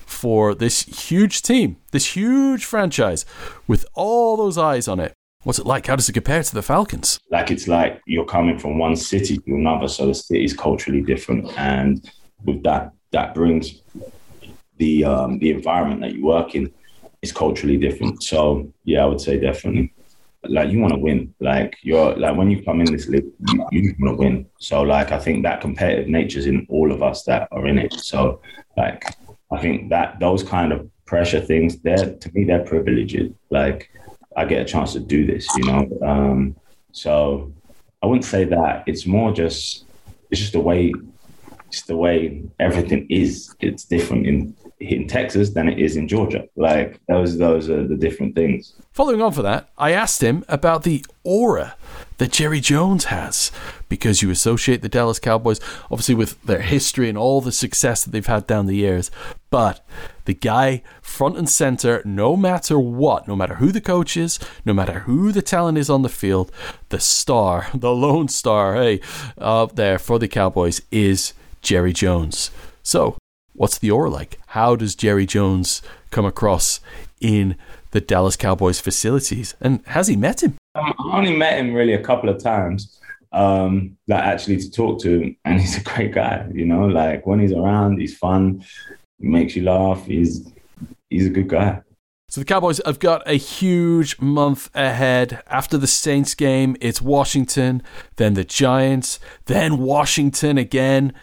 for 0.05 0.55
this 0.55 0.83
huge 1.09 1.41
team, 1.41 1.77
this 1.91 2.15
huge 2.15 2.63
franchise 2.63 3.25
with 3.67 3.85
all 3.93 4.37
those 4.37 4.57
eyes 4.57 4.87
on 4.87 4.99
it? 4.99 5.13
What's 5.43 5.59
it 5.59 5.65
like? 5.65 5.87
How 5.87 5.95
does 5.95 6.09
it 6.09 6.13
compare 6.13 6.41
to 6.41 6.53
the 6.53 6.61
Falcons? 6.61 7.19
Like 7.29 7.51
it's 7.51 7.67
like 7.67 8.01
you're 8.05 8.25
coming 8.25 8.57
from 8.57 8.77
one 8.79 8.95
city 8.95 9.37
to 9.37 9.55
another, 9.55 9.87
so 9.87 10.07
the 10.07 10.15
city 10.15 10.43
is 10.43 10.53
culturally 10.53 11.01
different, 11.01 11.47
and 11.57 12.09
with 12.43 12.63
that, 12.63 12.91
that 13.11 13.33
brings 13.33 13.81
the 14.77 15.05
um, 15.05 15.39
the 15.39 15.51
environment 15.51 16.01
that 16.01 16.13
you 16.13 16.25
work 16.25 16.55
in 16.55 16.71
is 17.21 17.31
culturally 17.31 17.77
different. 17.77 18.23
So 18.23 18.71
yeah, 18.83 19.03
I 19.03 19.05
would 19.05 19.21
say 19.21 19.39
definitely. 19.39 19.93
Like 20.43 20.71
you 20.71 20.79
want 20.79 20.93
to 20.93 20.99
win. 20.99 21.33
Like 21.39 21.77
you're 21.81 22.15
like 22.15 22.37
when 22.37 22.49
you 22.49 22.63
come 22.63 22.79
in 22.79 22.91
this 22.91 23.07
league, 23.07 23.25
you, 23.49 23.67
you 23.71 23.95
want 23.99 24.17
to 24.17 24.23
win. 24.23 24.45
So 24.59 24.81
like 24.83 25.11
I 25.11 25.19
think 25.19 25.43
that 25.43 25.61
competitive 25.61 26.07
nature's 26.07 26.45
in 26.45 26.65
all 26.69 26.91
of 26.91 27.01
us 27.03 27.23
that 27.23 27.47
are 27.51 27.67
in 27.67 27.77
it. 27.77 27.93
So 27.93 28.41
like 28.77 29.03
I 29.51 29.57
think 29.59 29.89
that 29.89 30.19
those 30.19 30.43
kind 30.43 30.71
of 30.71 30.89
pressure 31.05 31.41
things, 31.41 31.79
they're 31.79 32.15
to 32.15 32.31
me 32.33 32.43
they're 32.45 32.63
privileges. 32.63 33.31
Like 33.49 33.89
I 34.35 34.45
get 34.45 34.61
a 34.61 34.65
chance 34.65 34.93
to 34.93 34.99
do 34.99 35.25
this, 35.25 35.47
you 35.57 35.65
know. 35.65 35.99
Um, 36.05 36.55
so 36.91 37.51
I 38.01 38.05
wouldn't 38.05 38.25
say 38.25 38.43
that. 38.45 38.83
It's 38.85 39.05
more 39.05 39.33
just 39.33 39.85
it's 40.29 40.39
just 40.39 40.53
the 40.53 40.59
way 40.59 40.93
it's 41.67 41.81
the 41.83 41.97
way 41.97 42.43
everything 42.59 43.07
is. 43.09 43.53
It's 43.59 43.85
different 43.85 44.27
in 44.27 44.55
in 44.79 45.07
Texas 45.07 45.51
than 45.51 45.67
it 45.67 45.79
is 45.79 45.97
in 45.97 46.07
Georgia. 46.07 46.47
Like 46.55 46.99
those 47.07 47.37
those 47.37 47.69
are 47.69 47.87
the 47.87 47.95
different 47.95 48.35
things. 48.35 48.73
Following 48.93 49.21
on 49.21 49.31
for 49.31 49.41
that, 49.41 49.69
I 49.77 49.91
asked 49.91 50.21
him 50.21 50.43
about 50.47 50.83
the 50.83 51.05
aura 51.23 51.75
that 52.17 52.31
Jerry 52.31 52.59
Jones 52.59 53.05
has 53.05 53.51
because 53.89 54.21
you 54.21 54.29
associate 54.29 54.81
the 54.81 54.89
Dallas 54.89 55.19
Cowboys 55.19 55.59
obviously 55.91 56.15
with 56.15 56.41
their 56.43 56.61
history 56.61 57.09
and 57.09 57.17
all 57.17 57.41
the 57.41 57.51
success 57.51 58.03
that 58.03 58.11
they've 58.11 58.25
had 58.25 58.47
down 58.47 58.65
the 58.65 58.75
years. 58.75 59.09
But 59.49 59.85
the 60.25 60.33
guy 60.33 60.83
front 61.01 61.37
and 61.37 61.49
center, 61.49 62.01
no 62.05 62.35
matter 62.35 62.77
what, 62.77 63.27
no 63.27 63.35
matter 63.35 63.55
who 63.55 63.71
the 63.71 63.81
coach 63.81 64.17
is, 64.17 64.39
no 64.65 64.73
matter 64.73 64.99
who 64.99 65.31
the 65.31 65.41
talent 65.41 65.77
is 65.77 65.89
on 65.89 66.01
the 66.01 66.09
field, 66.09 66.51
the 66.89 66.99
star, 66.99 67.67
the 67.73 67.93
lone 67.93 68.27
star, 68.27 68.75
hey, 68.75 68.99
up 69.37 69.75
there 69.75 69.97
for 69.97 70.19
the 70.19 70.27
Cowboys 70.27 70.81
is 70.91 71.33
Jerry 71.61 71.93
Jones. 71.93 72.51
So, 72.83 73.17
what's 73.57 73.79
the 73.79 73.91
aura 73.91 74.09
like? 74.09 74.39
How 74.47 74.75
does 74.75 74.95
Jerry 74.95 75.25
Jones 75.25 75.81
come 76.11 76.25
across 76.25 76.79
in 77.19 77.57
the 77.91 77.99
Dallas 77.99 78.37
Cowboys 78.37 78.79
facilities? 78.79 79.55
And 79.59 79.85
has 79.87 80.07
he 80.07 80.15
met 80.15 80.41
him? 80.41 80.55
Um, 80.75 80.93
I 80.97 81.17
only 81.17 81.35
met 81.35 81.59
him 81.59 81.73
really 81.73 81.93
a 81.93 82.03
couple 82.03 82.29
of 82.29 82.41
times, 82.41 82.99
um, 83.33 83.97
like 84.07 84.23
actually 84.23 84.57
to 84.57 84.71
talk 84.71 85.01
to 85.01 85.19
him, 85.19 85.37
and 85.45 85.59
he's 85.59 85.77
a 85.77 85.83
great 85.83 86.13
guy. 86.13 86.47
You 86.53 86.65
know, 86.65 86.85
like 86.85 87.25
when 87.25 87.39
he's 87.39 87.51
around, 87.51 87.99
he's 87.99 88.17
fun, 88.17 88.63
he 89.19 89.27
makes 89.27 89.55
you 89.55 89.63
laugh. 89.63 90.05
He's 90.05 90.47
he's 91.09 91.25
a 91.25 91.31
good 91.31 91.49
guy. 91.49 91.81
So 92.29 92.41
the 92.41 92.45
Cowboys 92.45 92.81
have 92.85 92.99
got 92.99 93.23
a 93.25 93.35
huge 93.35 94.19
month 94.19 94.69
ahead. 94.75 95.41
After 95.47 95.77
the 95.77 95.87
Saints 95.87 96.35
game, 96.35 96.75
it's 96.81 97.01
Washington, 97.01 97.81
then 98.17 98.33
the 98.33 98.43
Giants, 98.43 99.17
then 99.45 99.77
Washington 99.77 100.57
again. 100.57 101.13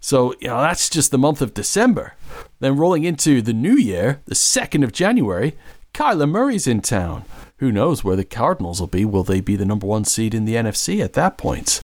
So, 0.00 0.34
you 0.40 0.48
know, 0.48 0.62
that's 0.62 0.88
just 0.88 1.10
the 1.10 1.18
month 1.18 1.42
of 1.42 1.52
December. 1.52 2.14
Then 2.60 2.78
rolling 2.78 3.04
into 3.04 3.42
the 3.42 3.52
new 3.52 3.76
year, 3.76 4.22
the 4.24 4.34
2nd 4.34 4.82
of 4.82 4.92
January, 4.92 5.54
Kyler 5.92 6.28
Murray's 6.28 6.66
in 6.66 6.80
town. 6.80 7.26
Who 7.58 7.70
knows 7.70 8.02
where 8.02 8.16
the 8.16 8.24
Cardinals 8.24 8.80
will 8.80 8.86
be? 8.86 9.04
Will 9.04 9.22
they 9.22 9.42
be 9.42 9.56
the 9.56 9.66
number 9.66 9.86
one 9.86 10.06
seed 10.06 10.32
in 10.32 10.46
the 10.46 10.54
NFC 10.54 11.04
at 11.04 11.12
that 11.12 11.36
point? 11.36 11.82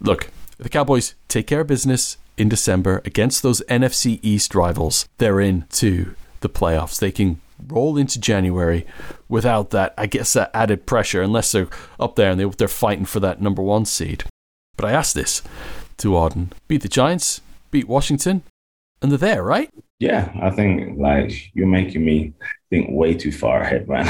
Look, 0.00 0.30
the 0.58 0.68
Cowboys 0.68 1.14
take 1.28 1.46
care 1.46 1.62
of 1.62 1.66
business 1.66 2.18
in 2.36 2.50
December 2.50 3.00
against 3.06 3.42
those 3.42 3.62
NFC 3.70 4.20
East 4.22 4.54
rivals. 4.54 5.08
They're 5.16 5.40
into 5.40 6.14
the 6.40 6.50
playoffs. 6.50 7.00
They 7.00 7.10
can 7.10 7.40
roll 7.66 7.96
into 7.96 8.20
January 8.20 8.86
without 9.28 9.70
that, 9.70 9.94
I 9.98 10.06
guess, 10.06 10.32
that 10.34 10.50
added 10.54 10.86
pressure, 10.86 11.22
unless 11.22 11.52
they're 11.52 11.68
up 11.98 12.16
there 12.16 12.30
and 12.30 12.40
they, 12.40 12.44
they're 12.44 12.68
fighting 12.68 13.04
for 13.04 13.20
that 13.20 13.40
number 13.40 13.62
one 13.62 13.84
seed. 13.84 14.24
But 14.76 14.86
I 14.86 14.92
ask 14.92 15.14
this 15.14 15.42
to 15.98 16.16
Aden 16.16 16.52
beat 16.68 16.82
the 16.82 16.88
Giants, 16.88 17.40
beat 17.70 17.88
Washington, 17.88 18.42
and 19.02 19.10
they're 19.10 19.18
there, 19.18 19.42
right? 19.42 19.70
Yeah, 19.98 20.32
I 20.40 20.50
think 20.50 20.98
like 20.98 21.32
you're 21.54 21.66
making 21.66 22.04
me 22.04 22.32
think 22.70 22.88
way 22.90 23.14
too 23.14 23.32
far 23.32 23.62
ahead, 23.62 23.88
man. 23.88 24.06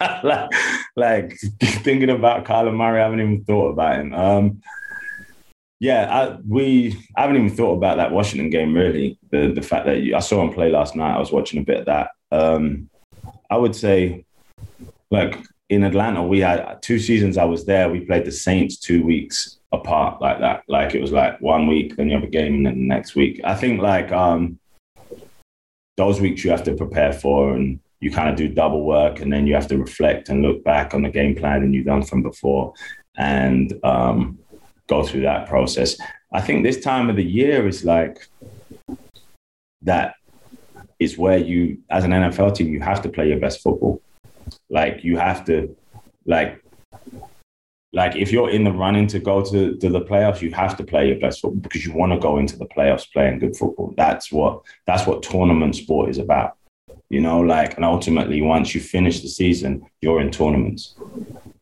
like, 0.22 0.50
like, 0.96 1.38
thinking 1.60 2.10
about 2.10 2.44
Kyler 2.44 2.74
Murray, 2.74 3.00
I 3.00 3.04
haven't 3.04 3.20
even 3.20 3.44
thought 3.44 3.70
about 3.70 3.98
him. 3.98 4.14
Um, 4.14 4.62
yeah, 5.80 6.08
I, 6.10 6.38
we 6.46 6.96
I 7.16 7.22
haven't 7.22 7.36
even 7.36 7.56
thought 7.56 7.76
about 7.76 7.98
that 7.98 8.12
Washington 8.12 8.50
game 8.50 8.74
really. 8.74 9.18
The 9.30 9.52
the 9.52 9.62
fact 9.62 9.86
that 9.86 10.00
you, 10.02 10.16
I 10.16 10.20
saw 10.20 10.42
him 10.42 10.52
play 10.52 10.70
last 10.70 10.96
night, 10.96 11.14
I 11.14 11.20
was 11.20 11.32
watching 11.32 11.60
a 11.60 11.64
bit 11.64 11.80
of 11.80 11.86
that. 11.86 12.10
Um, 12.30 12.90
I 13.50 13.56
would 13.56 13.74
say, 13.74 14.24
like 15.10 15.38
in 15.70 15.84
Atlanta, 15.84 16.22
we 16.22 16.40
had 16.40 16.82
two 16.82 16.98
seasons. 16.98 17.38
I 17.38 17.44
was 17.44 17.64
there. 17.64 17.88
We 17.90 18.00
played 18.00 18.24
the 18.24 18.32
Saints 18.32 18.76
two 18.78 19.04
weeks 19.04 19.58
apart, 19.72 20.20
like 20.20 20.40
that. 20.40 20.62
Like 20.68 20.94
it 20.94 21.00
was 21.00 21.12
like 21.12 21.40
one 21.40 21.66
week, 21.66 21.96
then 21.96 22.08
you 22.08 22.14
have 22.14 22.24
a 22.24 22.30
game, 22.30 22.54
and 22.54 22.66
then 22.66 22.74
the 22.74 22.86
next 22.86 23.14
week. 23.14 23.40
I 23.44 23.54
think 23.54 23.80
like 23.80 24.12
um, 24.12 24.58
those 25.96 26.20
weeks 26.20 26.44
you 26.44 26.50
have 26.50 26.64
to 26.64 26.74
prepare 26.74 27.12
for, 27.12 27.54
and 27.54 27.80
you 28.00 28.10
kind 28.10 28.28
of 28.28 28.36
do 28.36 28.48
double 28.48 28.84
work, 28.84 29.20
and 29.20 29.32
then 29.32 29.46
you 29.46 29.54
have 29.54 29.68
to 29.68 29.78
reflect 29.78 30.28
and 30.28 30.42
look 30.42 30.62
back 30.64 30.94
on 30.94 31.02
the 31.02 31.10
game 31.10 31.34
plan 31.34 31.62
and 31.62 31.74
you've 31.74 31.86
done 31.86 32.02
from 32.02 32.22
before, 32.22 32.72
and 33.16 33.78
um, 33.84 34.38
go 34.86 35.02
through 35.02 35.22
that 35.22 35.48
process. 35.48 35.96
I 36.32 36.40
think 36.40 36.62
this 36.62 36.80
time 36.80 37.08
of 37.08 37.16
the 37.16 37.24
year 37.24 37.66
is 37.66 37.84
like 37.84 38.28
that 39.82 40.14
is 40.98 41.18
where 41.18 41.38
you, 41.38 41.78
as 41.90 42.04
an 42.04 42.10
NFL 42.10 42.54
team, 42.56 42.68
you 42.68 42.80
have 42.80 43.02
to 43.02 43.08
play 43.08 43.28
your 43.28 43.38
best 43.38 43.62
football. 43.62 44.02
Like 44.70 45.04
you 45.04 45.16
have 45.16 45.44
to, 45.46 45.76
like, 46.26 46.62
like 47.92 48.16
if 48.16 48.30
you're 48.32 48.50
in 48.50 48.64
the 48.64 48.72
running 48.72 49.06
to 49.08 49.18
go 49.18 49.42
to, 49.42 49.76
to 49.76 49.88
the 49.88 50.00
playoffs, 50.00 50.42
you 50.42 50.50
have 50.52 50.76
to 50.76 50.84
play 50.84 51.08
your 51.08 51.18
best 51.18 51.40
football 51.40 51.60
because 51.60 51.86
you 51.86 51.92
want 51.92 52.12
to 52.12 52.18
go 52.18 52.38
into 52.38 52.58
the 52.58 52.66
playoffs 52.66 53.10
playing 53.12 53.38
good 53.38 53.56
football. 53.56 53.94
That's 53.96 54.30
what 54.30 54.62
that's 54.86 55.06
what 55.06 55.22
tournament 55.22 55.74
sport 55.76 56.10
is 56.10 56.18
about. 56.18 56.56
You 57.08 57.20
know, 57.20 57.40
like, 57.40 57.76
and 57.76 57.84
ultimately, 57.86 58.42
once 58.42 58.74
you 58.74 58.82
finish 58.82 59.22
the 59.22 59.28
season, 59.28 59.86
you're 60.02 60.20
in 60.20 60.30
tournaments 60.30 60.94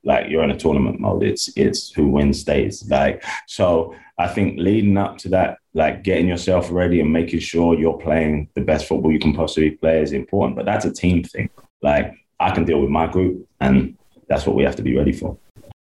like 0.06 0.30
you're 0.30 0.44
in 0.44 0.52
a 0.52 0.56
tournament 0.56 1.00
mode. 1.00 1.24
It's 1.24 1.50
it's 1.56 1.90
who 1.90 2.06
wins 2.06 2.40
stays. 2.40 2.88
Like 2.88 3.24
so, 3.46 3.94
I 4.18 4.28
think 4.28 4.58
leading 4.58 4.96
up 4.96 5.18
to 5.18 5.28
that, 5.30 5.58
like 5.74 6.04
getting 6.04 6.28
yourself 6.28 6.70
ready 6.70 7.00
and 7.00 7.12
making 7.12 7.40
sure 7.40 7.78
you're 7.78 7.98
playing 7.98 8.48
the 8.54 8.60
best 8.62 8.86
football 8.86 9.12
you 9.12 9.18
can 9.18 9.34
possibly 9.34 9.72
play 9.72 10.00
is 10.00 10.12
important. 10.12 10.56
But 10.56 10.64
that's 10.64 10.84
a 10.84 10.92
team 10.92 11.24
thing. 11.24 11.50
Like 11.82 12.14
I 12.38 12.52
can 12.52 12.64
deal 12.64 12.80
with 12.80 12.90
my 12.90 13.08
group, 13.08 13.46
and 13.60 13.98
that's 14.28 14.46
what 14.46 14.54
we 14.54 14.62
have 14.62 14.76
to 14.76 14.82
be 14.82 14.96
ready 14.96 15.12
for. 15.12 15.36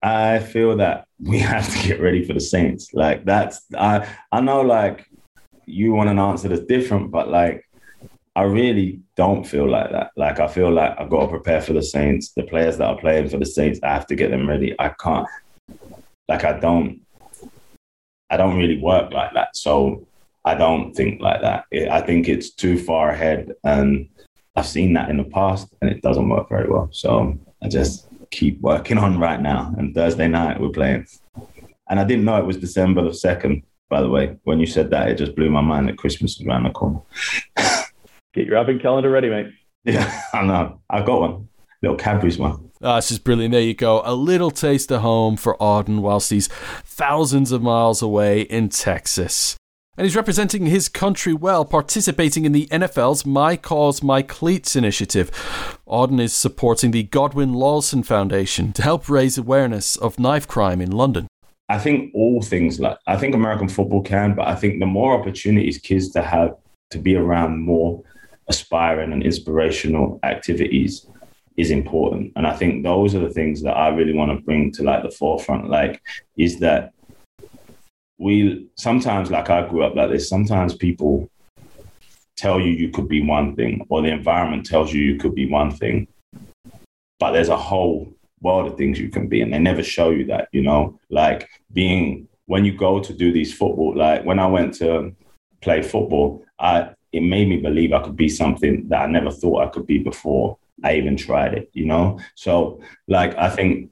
I 0.02 0.38
feel 0.38 0.76
that 0.76 1.06
we 1.18 1.38
have 1.54 1.68
to 1.72 1.88
get 1.88 2.00
ready 2.00 2.22
for 2.22 2.34
the 2.34 2.40
Saints. 2.40 2.92
Like 2.92 3.24
that's 3.24 3.62
I 3.74 4.06
I 4.30 4.42
know 4.42 4.60
like 4.60 5.06
you 5.64 5.94
want 5.94 6.10
an 6.10 6.18
answer 6.18 6.48
that's 6.48 6.66
different, 6.66 7.10
but 7.10 7.28
like 7.28 7.64
I 8.36 8.42
really 8.42 9.00
don't 9.16 9.44
feel 9.44 9.68
like 9.68 9.90
that. 9.90 10.12
Like 10.16 10.38
I 10.38 10.46
feel 10.46 10.70
like 10.70 10.98
I've 10.98 11.10
got 11.10 11.22
to 11.22 11.28
prepare 11.28 11.60
for 11.60 11.72
the 11.72 11.82
Saints. 11.82 12.30
The 12.30 12.44
players 12.44 12.78
that 12.78 12.86
are 12.86 12.98
playing 12.98 13.28
for 13.28 13.38
the 13.38 13.46
Saints, 13.46 13.80
I 13.82 13.88
have 13.88 14.06
to 14.06 14.14
get 14.14 14.30
them 14.30 14.48
ready. 14.48 14.74
I 14.78 14.90
can't. 14.90 15.26
Like 16.28 16.44
I 16.44 16.58
don't. 16.58 17.00
I 18.30 18.36
don't 18.36 18.56
really 18.56 18.80
work 18.80 19.12
like 19.12 19.34
that. 19.34 19.56
So 19.56 20.06
I 20.44 20.54
don't 20.54 20.94
think 20.94 21.20
like 21.20 21.40
that. 21.40 21.64
I 21.90 22.00
think 22.00 22.28
it's 22.28 22.50
too 22.50 22.78
far 22.78 23.10
ahead, 23.10 23.52
and 23.64 24.08
I've 24.54 24.66
seen 24.66 24.92
that 24.92 25.10
in 25.10 25.16
the 25.16 25.24
past, 25.24 25.74
and 25.80 25.90
it 25.90 26.00
doesn't 26.00 26.28
work 26.28 26.48
very 26.48 26.70
well. 26.70 26.88
So 26.92 27.36
I 27.62 27.68
just 27.68 28.06
keep 28.30 28.60
working 28.60 28.98
on 28.98 29.18
right 29.18 29.40
now. 29.40 29.74
And 29.76 29.92
Thursday 29.92 30.28
night 30.28 30.60
we're 30.60 30.68
playing, 30.68 31.08
and 31.88 31.98
I 31.98 32.04
didn't 32.04 32.24
know 32.24 32.38
it 32.38 32.46
was 32.46 32.58
December 32.58 33.02
the 33.02 33.12
second. 33.12 33.64
By 33.88 34.00
the 34.00 34.08
way, 34.08 34.36
when 34.44 34.60
you 34.60 34.66
said 34.66 34.90
that, 34.90 35.08
it 35.08 35.18
just 35.18 35.34
blew 35.34 35.50
my 35.50 35.62
mind 35.62 35.88
that 35.88 35.98
Christmas 35.98 36.38
was 36.38 36.46
around 36.46 36.62
the 36.62 36.70
corner. 36.70 37.00
Get 38.34 38.46
your 38.46 38.58
advent 38.58 38.82
calendar 38.82 39.10
ready, 39.10 39.30
mate. 39.30 39.46
Yeah, 39.82 40.20
I 40.34 40.42
know. 40.42 40.78
I've 40.90 41.06
got 41.06 41.20
one. 41.22 41.48
Little 41.80 41.96
Cadbury's 41.96 42.36
one. 42.36 42.70
Oh, 42.82 42.96
this 42.96 43.10
is 43.10 43.18
brilliant. 43.18 43.52
There 43.52 43.62
you 43.62 43.72
go. 43.72 44.02
A 44.04 44.14
little 44.14 44.50
taste 44.50 44.92
of 44.92 45.00
home 45.00 45.38
for 45.38 45.56
Aden 45.58 46.02
whilst 46.02 46.28
he's 46.28 46.48
thousands 46.48 47.50
of 47.50 47.62
miles 47.62 48.02
away 48.02 48.42
in 48.42 48.68
Texas. 48.68 49.56
And 49.96 50.04
he's 50.04 50.16
representing 50.16 50.66
his 50.66 50.90
country 50.90 51.32
well, 51.32 51.64
participating 51.64 52.44
in 52.44 52.52
the 52.52 52.66
NFL's 52.66 53.24
My 53.24 53.56
Cause, 53.56 54.02
My 54.02 54.20
Cleats 54.20 54.76
initiative. 54.76 55.30
Aden 55.90 56.20
is 56.20 56.34
supporting 56.34 56.90
the 56.90 57.04
Godwin 57.04 57.54
Lawson 57.54 58.02
Foundation 58.02 58.72
to 58.74 58.82
help 58.82 59.08
raise 59.08 59.38
awareness 59.38 59.96
of 59.96 60.18
knife 60.18 60.46
crime 60.46 60.82
in 60.82 60.90
London. 60.90 61.26
I 61.70 61.78
think 61.78 62.14
all 62.14 62.42
things 62.42 62.80
like 62.80 62.98
I 63.06 63.16
think 63.16 63.34
American 63.34 63.68
football 63.68 64.02
can, 64.02 64.34
but 64.34 64.46
I 64.46 64.56
think 64.56 64.80
the 64.80 64.86
more 64.86 65.18
opportunities 65.18 65.78
kids 65.78 66.10
to 66.10 66.22
have 66.22 66.56
to 66.90 66.98
be 66.98 67.14
around 67.14 67.60
more 67.60 68.02
aspiring 68.50 69.12
and 69.12 69.22
inspirational 69.22 70.18
activities 70.22 71.06
is 71.56 71.70
important. 71.70 72.32
And 72.36 72.46
I 72.46 72.54
think 72.60 72.82
those 72.82 73.14
are 73.14 73.24
the 73.26 73.36
things 73.38 73.62
that 73.62 73.76
I 73.84 73.88
really 73.88 74.12
want 74.12 74.30
to 74.32 74.44
bring 74.44 74.72
to 74.72 74.82
like 74.82 75.02
the 75.02 75.16
forefront. 75.20 75.70
Like, 75.70 76.02
is 76.36 76.58
that 76.58 76.92
we 78.18 78.66
sometimes, 78.76 79.30
like 79.30 79.48
I 79.48 79.66
grew 79.66 79.82
up 79.84 79.94
like 79.94 80.10
this, 80.10 80.28
sometimes 80.28 80.74
people 80.74 81.30
tell 82.36 82.58
you 82.60 82.70
you 82.72 82.90
could 82.90 83.08
be 83.08 83.22
one 83.22 83.54
thing, 83.54 83.86
or 83.88 84.02
the 84.02 84.08
environment 84.20 84.66
tells 84.66 84.92
you 84.92 85.00
you 85.02 85.16
could 85.18 85.34
be 85.34 85.48
one 85.60 85.70
thing, 85.70 86.06
but 87.18 87.32
there's 87.32 87.50
a 87.50 87.64
whole 87.70 88.12
world 88.42 88.66
of 88.66 88.76
things 88.76 88.98
you 88.98 89.10
can 89.10 89.28
be, 89.28 89.42
and 89.42 89.52
they 89.52 89.58
never 89.58 89.82
show 89.82 90.10
you 90.10 90.24
that, 90.26 90.48
you 90.52 90.62
know, 90.62 90.98
like 91.10 91.48
being 91.72 92.26
when 92.46 92.64
you 92.64 92.72
go 92.76 92.98
to 92.98 93.12
do 93.12 93.32
these 93.32 93.52
football, 93.52 93.94
like 93.94 94.24
when 94.24 94.38
I 94.38 94.46
went 94.46 94.74
to 94.82 95.14
play 95.60 95.82
football, 95.82 96.42
I 96.58 96.90
it 97.12 97.22
made 97.22 97.48
me 97.48 97.56
believe 97.58 97.92
I 97.92 98.02
could 98.02 98.16
be 98.16 98.28
something 98.28 98.88
that 98.88 99.02
I 99.02 99.06
never 99.06 99.30
thought 99.30 99.62
I 99.62 99.68
could 99.68 99.86
be 99.86 99.98
before 99.98 100.58
I 100.82 100.94
even 100.94 101.16
tried 101.16 101.54
it, 101.54 101.70
you 101.72 101.86
know? 101.86 102.18
So 102.34 102.80
like 103.08 103.36
I 103.36 103.50
think 103.50 103.90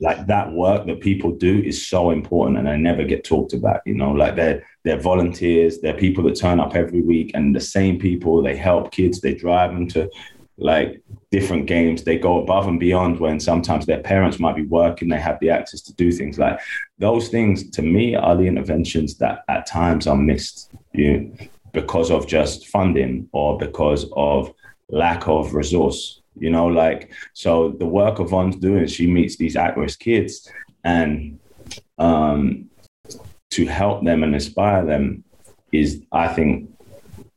like 0.00 0.26
that 0.26 0.52
work 0.52 0.86
that 0.86 1.00
people 1.00 1.32
do 1.32 1.62
is 1.62 1.86
so 1.86 2.10
important 2.10 2.58
and 2.58 2.66
they 2.66 2.76
never 2.76 3.04
get 3.04 3.24
talked 3.24 3.52
about, 3.52 3.80
you 3.86 3.94
know, 3.94 4.12
like 4.12 4.36
they're 4.36 4.64
they're 4.84 5.00
volunteers, 5.00 5.80
they're 5.80 5.94
people 5.94 6.22
that 6.24 6.36
turn 6.36 6.60
up 6.60 6.74
every 6.74 7.00
week 7.00 7.30
and 7.34 7.56
the 7.56 7.60
same 7.60 7.98
people, 7.98 8.42
they 8.42 8.56
help 8.56 8.92
kids, 8.92 9.20
they 9.20 9.34
drive 9.34 9.72
them 9.72 9.88
to 9.88 10.10
like 10.58 11.02
different 11.30 11.66
games. 11.66 12.04
They 12.04 12.18
go 12.18 12.42
above 12.42 12.68
and 12.68 12.78
beyond 12.78 13.18
when 13.18 13.40
sometimes 13.40 13.86
their 13.86 14.00
parents 14.00 14.38
might 14.38 14.56
be 14.56 14.66
working, 14.66 15.08
they 15.08 15.18
have 15.18 15.40
the 15.40 15.50
access 15.50 15.80
to 15.82 15.94
do 15.94 16.12
things 16.12 16.38
like 16.38 16.60
those 16.98 17.28
things 17.28 17.70
to 17.70 17.82
me 17.82 18.14
are 18.14 18.36
the 18.36 18.46
interventions 18.46 19.16
that 19.18 19.44
at 19.48 19.66
times 19.66 20.06
are 20.06 20.16
missed. 20.16 20.70
You 20.92 21.34
because 21.74 22.10
of 22.10 22.26
just 22.26 22.68
funding 22.68 23.28
or 23.32 23.58
because 23.58 24.06
of 24.16 24.54
lack 24.88 25.28
of 25.28 25.52
resource. 25.52 26.22
You 26.36 26.50
know, 26.50 26.66
like 26.66 27.12
so 27.34 27.70
the 27.70 27.86
work 27.86 28.18
of 28.18 28.28
Yvonne's 28.28 28.56
doing, 28.56 28.86
she 28.86 29.06
meets 29.06 29.36
these 29.36 29.56
at-risk 29.56 30.00
kids 30.00 30.50
and 30.84 31.38
um 31.98 32.70
to 33.50 33.66
help 33.66 34.04
them 34.04 34.22
and 34.22 34.34
inspire 34.34 34.84
them 34.84 35.22
is 35.70 36.02
I 36.10 36.28
think 36.28 36.70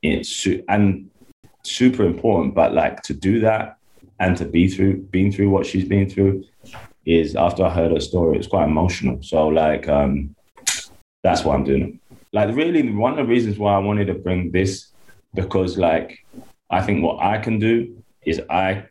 it's 0.01 0.47
and 0.67 1.09
super 1.63 2.05
important. 2.05 2.55
But 2.55 2.73
like 2.73 3.01
to 3.03 3.13
do 3.13 3.39
that 3.41 3.77
and 4.19 4.37
to 4.37 4.45
be 4.45 4.67
through 4.67 4.97
being 5.15 5.31
through 5.31 5.49
what 5.49 5.65
she's 5.65 5.85
been 5.85 6.09
through 6.09 6.43
is 7.05 7.35
after 7.35 7.63
I 7.63 7.69
heard 7.69 7.91
her 7.91 7.99
story, 7.99 8.37
it's 8.37 8.47
quite 8.47 8.65
emotional. 8.65 9.21
So 9.21 9.47
like 9.47 9.87
um 9.87 10.35
that's 11.23 11.43
why 11.43 11.55
I'm 11.55 11.63
doing. 11.63 11.99
Like 12.33 12.55
really 12.55 12.91
one 12.91 13.11
of 13.11 13.17
the 13.17 13.25
reasons 13.25 13.57
why 13.57 13.73
I 13.73 13.79
wanted 13.79 14.07
to 14.07 14.13
bring 14.13 14.51
this 14.51 14.91
because 15.33 15.77
like 15.77 16.19
I 16.69 16.81
think 16.81 17.03
what 17.03 17.23
I 17.23 17.37
can 17.37 17.59
do 17.59 18.03
is 18.25 18.41
I 18.49 18.85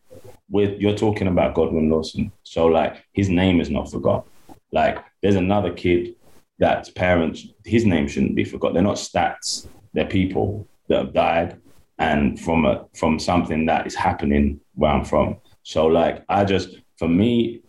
with 0.49 0.81
you're 0.81 0.97
talking 0.97 1.26
about 1.26 1.55
Godwin 1.55 1.90
Lawson. 1.90 2.33
So 2.43 2.66
like 2.66 3.05
his 3.12 3.28
name 3.28 3.61
is 3.61 3.71
not 3.71 3.90
forgotten. 3.90 4.30
Like 4.73 4.99
there's 5.23 5.34
another 5.34 5.73
kid 5.73 6.15
that's 6.58 6.91
parents, 6.91 7.47
his 7.65 7.84
name 7.84 8.08
shouldn't 8.08 8.34
be 8.34 8.45
forgotten. 8.45 8.75
They're 8.75 8.82
not 8.82 8.97
stats, 8.97 9.67
they're 9.93 10.06
people 10.06 10.67
that 10.89 10.99
have 10.99 11.13
died 11.13 11.61
and 11.99 12.39
from 12.41 12.65
a 12.65 12.87
from 12.95 13.19
something 13.19 13.67
that 13.67 13.87
is 13.87 13.95
happening 13.95 14.61
where 14.75 14.91
I'm 14.91 15.04
from. 15.04 15.37
So 15.63 15.87
like 15.87 16.25
I 16.28 16.45
just 16.45 16.76
for 16.99 17.08
me, 17.08 17.63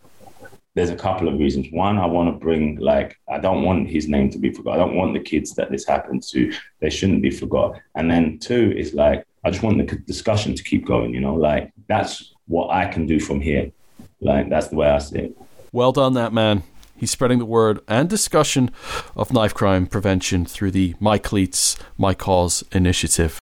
there's 0.78 0.90
a 0.90 0.96
couple 0.96 1.26
of 1.26 1.40
reasons. 1.40 1.66
One, 1.72 1.98
I 1.98 2.06
want 2.06 2.32
to 2.32 2.38
bring 2.38 2.76
like 2.76 3.18
I 3.28 3.38
don't 3.38 3.64
want 3.64 3.88
his 3.88 4.06
name 4.06 4.30
to 4.30 4.38
be 4.38 4.52
forgotten. 4.52 4.80
I 4.80 4.84
don't 4.84 4.94
want 4.94 5.12
the 5.12 5.18
kids 5.18 5.52
that 5.56 5.72
this 5.72 5.84
happened 5.84 6.22
to. 6.30 6.52
They 6.78 6.88
shouldn't 6.88 7.20
be 7.20 7.32
forgotten. 7.32 7.80
And 7.96 8.08
then 8.08 8.38
two 8.38 8.72
is 8.76 8.94
like 8.94 9.26
I 9.42 9.50
just 9.50 9.64
want 9.64 9.78
the 9.78 9.96
discussion 9.96 10.54
to 10.54 10.62
keep 10.62 10.86
going. 10.86 11.12
You 11.12 11.20
know, 11.20 11.34
like 11.34 11.72
that's 11.88 12.32
what 12.46 12.70
I 12.70 12.86
can 12.86 13.06
do 13.06 13.18
from 13.18 13.40
here. 13.40 13.72
Like 14.20 14.48
that's 14.50 14.68
the 14.68 14.76
way 14.76 14.88
I 14.88 14.98
see 14.98 15.18
it. 15.18 15.38
Well 15.72 15.90
done, 15.90 16.14
that 16.14 16.32
man. 16.32 16.62
He's 16.96 17.10
spreading 17.10 17.40
the 17.40 17.44
word 17.44 17.80
and 17.88 18.08
discussion 18.08 18.70
of 19.16 19.32
knife 19.32 19.54
crime 19.54 19.88
prevention 19.88 20.44
through 20.44 20.70
the 20.70 20.94
My 21.00 21.18
Cleats, 21.18 21.76
My 21.96 22.14
Cause 22.14 22.64
initiative. 22.70 23.40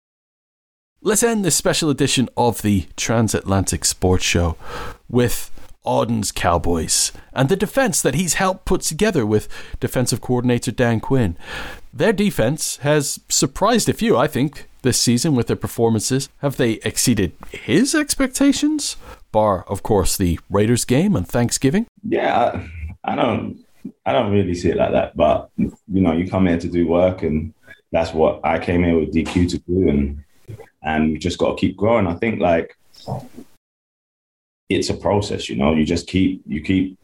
Let's 1.02 1.22
end 1.22 1.44
this 1.44 1.54
special 1.54 1.90
edition 1.90 2.30
of 2.36 2.62
the 2.62 2.86
Transatlantic 2.96 3.84
Sports 3.84 4.24
Show 4.24 4.56
with 5.08 5.50
Aden's 5.86 6.32
Cowboys 6.32 7.12
and 7.32 7.48
the 7.48 7.56
defense 7.56 8.02
that 8.02 8.14
he's 8.14 8.34
helped 8.34 8.64
put 8.64 8.80
together 8.80 9.24
with 9.24 9.48
defensive 9.80 10.20
coordinator 10.20 10.72
Dan 10.72 11.00
Quinn. 11.00 11.36
Their 11.92 12.12
defense 12.12 12.76
has 12.78 13.20
surprised 13.28 13.88
a 13.88 13.92
few, 13.92 14.16
I 14.16 14.26
think, 14.26 14.68
this 14.82 15.00
season 15.00 15.34
with 15.34 15.46
their 15.46 15.56
performances. 15.56 16.28
Have 16.38 16.56
they 16.56 16.72
exceeded 16.84 17.32
his 17.50 17.94
expectations? 17.94 18.96
Bar, 19.32 19.64
of 19.68 19.82
course, 19.82 20.16
the 20.16 20.38
Raiders 20.50 20.84
game 20.84 21.16
on 21.16 21.24
Thanksgiving. 21.24 21.86
Yeah, 22.02 22.66
I, 23.04 23.16
don't, 23.16 23.64
I 24.04 24.12
don't 24.12 24.32
really 24.32 24.54
see 24.54 24.70
it 24.70 24.76
like 24.76 24.92
that. 24.92 25.16
But 25.16 25.50
you 25.56 25.72
know, 25.88 26.12
you 26.12 26.28
come 26.28 26.46
here 26.46 26.58
to 26.58 26.68
do 26.68 26.86
work, 26.86 27.22
and 27.22 27.52
that's 27.92 28.12
what 28.12 28.40
I 28.44 28.58
came 28.58 28.84
here 28.84 28.98
with 28.98 29.14
DQ 29.14 29.50
to 29.50 29.58
do, 29.58 29.88
and 29.88 30.22
and 30.82 31.10
you 31.10 31.18
just 31.18 31.38
got 31.38 31.50
to 31.50 31.60
keep 31.60 31.76
growing. 31.76 32.06
I 32.06 32.14
think 32.14 32.40
like 32.40 32.76
it's 34.68 34.90
a 34.90 34.94
process, 34.94 35.48
you 35.48 35.56
know. 35.56 35.74
You 35.74 35.84
just 35.84 36.06
keep 36.06 36.42
you 36.46 36.60
keep 36.60 36.98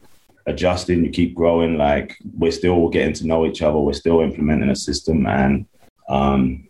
adjusting, 0.45 1.03
you 1.03 1.11
keep 1.11 1.33
growing. 1.33 1.77
Like 1.77 2.17
we're 2.37 2.51
still 2.51 2.89
getting 2.89 3.13
to 3.13 3.27
know 3.27 3.45
each 3.45 3.61
other. 3.61 3.77
We're 3.77 3.93
still 3.93 4.21
implementing 4.21 4.69
a 4.69 4.75
system, 4.75 5.25
and 5.25 5.65
um, 6.09 6.67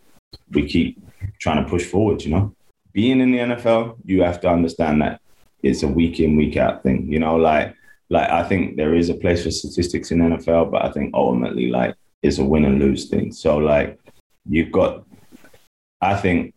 we 0.51 0.67
keep 0.67 1.01
trying 1.39 1.63
to 1.63 1.69
push 1.69 1.85
forward. 1.85 2.23
You 2.23 2.31
know, 2.31 2.55
being 2.91 3.19
in 3.19 3.31
the 3.31 3.39
NFL, 3.39 3.97
you 4.05 4.23
have 4.23 4.39
to 4.41 4.49
understand 4.49 5.01
that 5.01 5.21
it's 5.63 5.83
a 5.83 5.87
week 5.87 6.19
in, 6.19 6.35
week 6.35 6.57
out 6.57 6.83
thing. 6.83 7.11
You 7.11 7.19
know, 7.19 7.35
like 7.35 7.75
like 8.09 8.29
I 8.29 8.43
think 8.47 8.77
there 8.77 8.93
is 8.93 9.09
a 9.09 9.15
place 9.15 9.43
for 9.43 9.51
statistics 9.51 10.11
in 10.11 10.19
NFL, 10.19 10.71
but 10.71 10.85
I 10.85 10.91
think 10.91 11.13
ultimately 11.13 11.69
like 11.69 11.95
it's 12.21 12.37
a 12.37 12.45
win 12.45 12.65
and 12.65 12.79
lose 12.79 13.09
thing. 13.09 13.31
So 13.31 13.57
like 13.57 13.99
you've 14.47 14.71
got, 14.71 15.05
I 16.01 16.15
think 16.15 16.53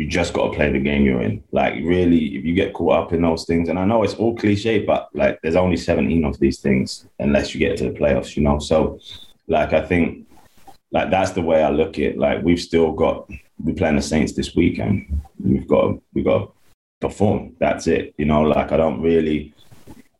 you 0.00 0.06
just 0.06 0.32
got 0.32 0.48
to 0.48 0.56
play 0.56 0.72
the 0.72 0.80
game 0.80 1.04
you're 1.04 1.20
in. 1.20 1.44
Like, 1.52 1.74
really, 1.74 2.34
if 2.34 2.42
you 2.42 2.54
get 2.54 2.72
caught 2.72 2.94
up 2.94 3.12
in 3.12 3.20
those 3.20 3.44
things, 3.44 3.68
and 3.68 3.78
I 3.78 3.84
know 3.84 4.02
it's 4.02 4.14
all 4.14 4.34
cliche, 4.34 4.78
but 4.78 5.10
like, 5.12 5.38
there's 5.42 5.56
only 5.56 5.76
17 5.76 6.24
of 6.24 6.38
these 6.38 6.58
things 6.58 7.06
unless 7.18 7.52
you 7.52 7.60
get 7.60 7.76
to 7.76 7.84
the 7.84 7.98
playoffs, 7.98 8.34
you 8.34 8.42
know? 8.42 8.58
So, 8.60 8.98
like, 9.46 9.74
I 9.74 9.84
think, 9.84 10.26
like, 10.90 11.10
that's 11.10 11.32
the 11.32 11.42
way 11.42 11.62
I 11.62 11.68
look 11.68 11.98
at 11.98 12.04
it. 12.04 12.18
Like, 12.18 12.42
we've 12.42 12.58
still 12.58 12.92
got, 12.92 13.28
we're 13.62 13.74
playing 13.74 13.96
the 13.96 14.00
Saints 14.00 14.32
this 14.32 14.56
weekend. 14.56 15.20
We've 15.38 15.68
got, 15.68 15.98
we've 16.14 16.24
got 16.24 16.46
to 16.46 16.52
perform. 17.06 17.54
That's 17.58 17.86
it. 17.86 18.14
You 18.16 18.24
know, 18.24 18.40
like, 18.40 18.72
I 18.72 18.78
don't 18.78 19.02
really, 19.02 19.52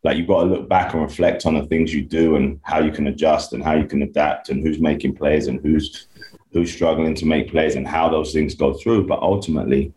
like, 0.05 0.19
you've 0.19 0.29
got 0.29 0.43
to 0.43 0.51
look 0.51 0.69
back 0.69 0.93
and 0.93 1.01
reflect 1.01 1.47
on 1.47 1.55
the 1.55 1.65
things 1.65 1.95
you 1.95 2.03
do 2.03 2.37
and 2.37 2.61
how 2.65 2.81
you 2.81 2.93
can 2.93 3.07
adjust 3.07 3.55
and 3.55 3.65
how 3.65 3.77
you 3.77 3.87
can 3.87 4.03
adapt 4.03 4.51
and 4.51 4.63
who's 4.63 4.79
making 4.79 5.17
plays 5.17 5.47
and 5.47 5.59
who's, 5.63 6.07
who's 6.53 6.73
struggling 6.73 7.15
to 7.15 7.27
make 7.27 7.51
plays 7.51 7.77
and 7.77 7.87
how 7.87 8.09
those 8.09 8.33
things 8.33 8.55
go 8.55 8.75
through. 8.75 9.07
But 9.07 9.21
ultimately, 9.21 9.93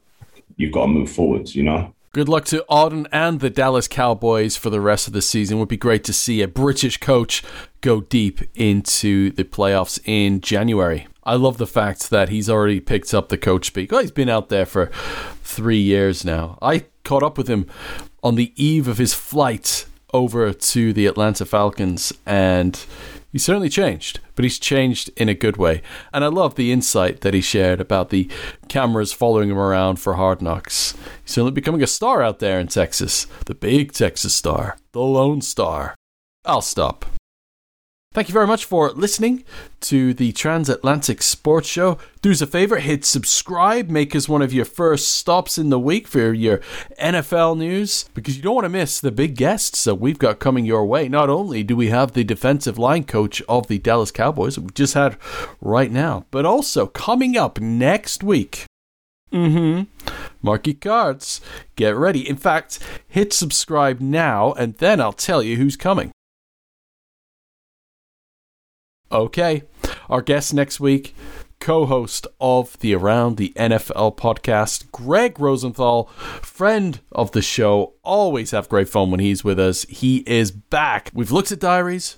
you've 0.56 0.72
got 0.72 0.84
to 0.84 0.88
move 0.88 1.12
forwards, 1.12 1.56
you 1.56 1.64
know? 1.64 1.94
Good 2.14 2.30
luck 2.30 2.46
to 2.46 2.64
Aden 2.72 3.08
and 3.12 3.40
the 3.40 3.50
Dallas 3.50 3.88
Cowboys 3.88 4.56
for 4.56 4.70
the 4.70 4.80
rest 4.80 5.08
of 5.08 5.14
the 5.14 5.22
season. 5.22 5.58
It 5.58 5.60
would 5.62 5.70
be 5.70 5.78
great 5.78 6.04
to 6.04 6.14
see 6.14 6.44
a 6.44 6.48
British 6.48 6.98
coach 6.98 7.42
go 7.82 8.02
deep 8.02 8.42
into 8.54 9.32
the 9.32 9.44
playoffs 9.44 10.00
in 10.06 10.40
January. 10.40 11.08
I 11.24 11.36
love 11.36 11.58
the 11.58 11.66
fact 11.66 12.12
that 12.12 12.30
he's 12.30 12.52
already 12.52 12.80
picked 12.80 13.16
up 13.16 13.30
the 13.30 13.38
coach 13.38 13.66
speak. 13.66 13.92
Well, 13.92 14.02
he's 14.02 14.12
been 14.12 14.30
out 14.30 14.50
there 14.50 14.68
for 14.68 14.92
three 15.42 15.80
years 15.80 16.24
now. 16.24 16.60
I 16.62 16.86
caught 17.04 17.24
up 17.24 17.36
with 17.36 17.48
him 17.48 17.66
on 18.22 18.36
the 18.36 18.54
eve 18.56 18.88
of 18.88 19.00
his 19.00 19.16
flight 19.16 19.86
over 20.14 20.54
to 20.54 20.94
the 20.94 21.08
Atlanta 21.08 21.46
Falcons, 21.46 22.14
and 22.26 22.86
he's 23.34 23.44
certainly 23.44 23.68
changed, 23.68 24.22
but 24.36 24.44
he's 24.44 24.58
changed 24.58 25.10
in 25.18 25.28
a 25.28 25.34
good 25.34 25.58
way. 25.58 25.82
And 26.14 26.24
I 26.24 26.28
love 26.28 26.56
the 26.56 26.72
insight 26.72 27.20
that 27.22 27.34
he 27.34 27.42
shared 27.42 27.82
about 27.82 28.10
the 28.10 28.30
cameras 28.70 29.12
following 29.12 29.50
him 29.50 29.58
around 29.58 29.98
for 29.98 30.14
hard 30.14 30.42
knocks. 30.42 30.94
He's 31.26 31.34
certainly 31.34 31.52
becoming 31.52 31.84
a 31.84 31.88
star 31.88 32.24
out 32.24 32.40
there 32.40 32.62
in 32.62 32.68
Texas, 32.68 33.28
the 33.46 33.56
big 33.56 33.92
Texas 33.92 34.34
star, 34.34 34.78
the 34.94 35.02
lone 35.02 35.42
star. 35.42 35.96
I'll 36.46 36.62
stop. 36.62 37.06
Thank 38.14 38.30
you 38.30 38.34
very 38.34 38.46
much 38.46 38.66
for 38.66 38.92
listening 38.92 39.44
to 39.82 40.14
the 40.14 40.34
Transatlantic 40.34 41.24
Sports 41.24 41.68
Show. 41.68 41.98
Do 42.22 42.30
us 42.30 42.42
a 42.42 42.48
favor, 42.48 42.78
hit 42.78 43.06
subscribe, 43.06 43.90
make 43.90 44.16
us 44.16 44.30
one 44.30 44.44
of 44.44 44.54
your 44.54 44.66
first 44.66 45.16
stops 45.16 45.58
in 45.58 45.72
the 45.72 45.80
week 45.80 46.08
for 46.08 46.32
your 46.32 46.60
NFL 47.02 47.58
news, 47.58 48.08
because 48.14 48.38
you 48.38 48.44
don't 48.44 48.54
want 48.54 48.66
to 48.66 48.70
miss 48.70 49.00
the 49.00 49.12
big 49.12 49.36
guests 49.36 49.84
that 49.86 49.96
we've 49.96 50.20
got 50.20 50.38
coming 50.38 50.64
your 50.64 50.86
way. 50.86 51.10
Not 51.10 51.32
only 51.32 51.64
do 51.64 51.76
we 51.76 51.88
have 51.88 52.12
the 52.12 52.24
defensive 52.24 52.78
line 52.78 53.04
coach 53.06 53.42
of 53.50 53.66
the 53.66 53.80
Dallas 53.80 54.12
Cowboys, 54.12 54.60
we 54.60 54.70
just 54.76 54.94
had 54.94 55.18
right 55.60 55.92
now, 55.92 56.28
but 56.30 56.46
also 56.46 56.86
coming 56.86 57.36
up 57.36 57.60
next 57.60 58.24
week. 58.24 58.66
Mm 59.32 59.52
hmm. 59.52 60.14
Marky 60.44 60.76
cards. 60.76 61.42
Get 61.76 61.96
ready. 61.96 62.30
In 62.30 62.36
fact, 62.36 62.78
hit 63.08 63.34
subscribe 63.34 64.00
now, 64.00 64.54
and 64.54 64.76
then 64.76 65.02
I'll 65.02 65.14
tell 65.14 65.42
you 65.42 65.56
who's 65.56 65.76
coming. 65.76 66.12
Okay. 69.14 69.62
Our 70.10 70.24
guest 70.24 70.56
next 70.56 70.80
week, 70.80 71.16
co 71.60 71.86
host 71.86 72.26
of 72.42 72.80
the 72.80 72.96
Around 72.96 73.38
the 73.38 73.54
NFL 73.56 74.18
podcast, 74.18 74.92
Greg 74.92 75.40
Rosenthal, 75.40 76.06
friend 76.42 77.00
of 77.12 77.32
the 77.32 77.44
show. 77.44 77.94
Always 78.04 78.52
have 78.52 78.68
great 78.68 78.90
fun 78.90 79.12
when 79.12 79.20
he's 79.20 79.44
with 79.44 79.60
us. 79.60 79.84
He 79.84 80.24
is 80.26 80.50
back. 80.50 81.12
We've 81.14 81.32
looked 81.32 81.52
at 81.52 81.60
diaries, 81.60 82.18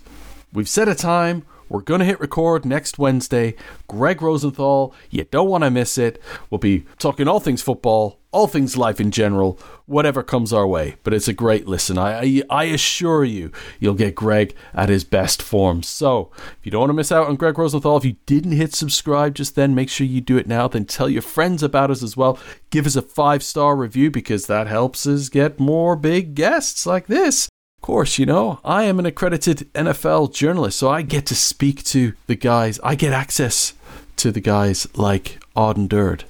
we've 0.54 0.70
set 0.70 0.88
a 0.88 0.96
time. 0.96 1.46
We're 1.68 1.82
going 1.82 2.00
to 2.00 2.06
hit 2.06 2.20
record 2.20 2.66
next 2.66 3.00
Wednesday. 3.00 3.56
Greg 3.88 4.22
Rosenthal, 4.22 4.94
you 5.10 5.24
don't 5.24 5.50
want 5.50 5.64
to 5.64 5.72
miss 5.72 5.98
it. 5.98 6.22
We'll 6.50 6.60
be 6.60 6.86
talking 7.00 7.28
all 7.28 7.40
things 7.40 7.62
football, 7.64 8.20
all 8.32 8.48
things 8.48 8.78
life 8.78 9.00
in 9.00 9.10
general, 9.10 9.60
whatever 9.88 10.22
comes 10.22 10.54
our 10.54 10.68
way. 10.68 10.96
But 11.04 11.14
it's 11.14 11.28
a 11.28 11.34
great 11.34 11.68
listen. 11.68 11.98
I, 11.98 12.20
I, 12.20 12.42
I 12.50 12.64
assure 12.66 13.24
you, 13.24 13.52
you'll 13.80 13.96
get 13.96 14.14
Greg 14.14 14.56
at 14.74 14.90
his 14.90 15.04
best 15.04 15.42
form. 15.42 15.82
So 15.82 16.30
if 16.36 16.60
you 16.64 16.72
don't 16.72 16.82
want 16.82 16.90
to 16.90 16.96
miss 16.96 17.12
out 17.12 17.28
on 17.28 17.36
Greg 17.36 17.58
Rosenthal, 17.58 17.98
if 17.98 18.06
you 18.06 18.18
didn't 18.28 18.52
hit 18.52 18.76
subscribe 18.76 19.34
just 19.34 19.56
then, 19.56 19.74
make 19.74 19.90
sure 19.90 20.06
you 20.06 20.22
do 20.22 20.38
it 20.38 20.48
now. 20.48 20.68
Then 20.68 20.86
tell 20.86 21.10
your 21.10 21.24
friends 21.24 21.64
about 21.64 21.90
us 21.90 22.04
as 22.04 22.16
well. 22.16 22.38
Give 22.70 22.86
us 22.86 22.96
a 22.96 23.02
five 23.02 23.42
star 23.42 23.76
review 23.76 24.12
because 24.12 24.46
that 24.46 24.68
helps 24.68 25.08
us 25.08 25.30
get 25.30 25.60
more 25.60 25.96
big 25.96 26.36
guests 26.36 26.86
like 26.86 27.08
this 27.08 27.50
course, 27.86 28.18
you 28.18 28.26
know, 28.26 28.60
I 28.66 28.86
am 28.86 28.98
an 28.98 29.06
accredited 29.06 29.72
NFL 29.76 30.34
journalist, 30.34 30.80
so 30.80 30.90
I 30.90 31.04
get 31.04 31.28
to 31.28 31.36
speak 31.36 31.84
to 31.84 32.14
the 32.26 32.34
guys. 32.34 32.80
I 32.84 32.96
get 32.96 33.14
access 33.14 33.76
to 34.16 34.32
the 34.32 34.40
guys 34.40 34.88
like 34.98 35.38
Aden 35.56 35.86
Durde 35.86 36.24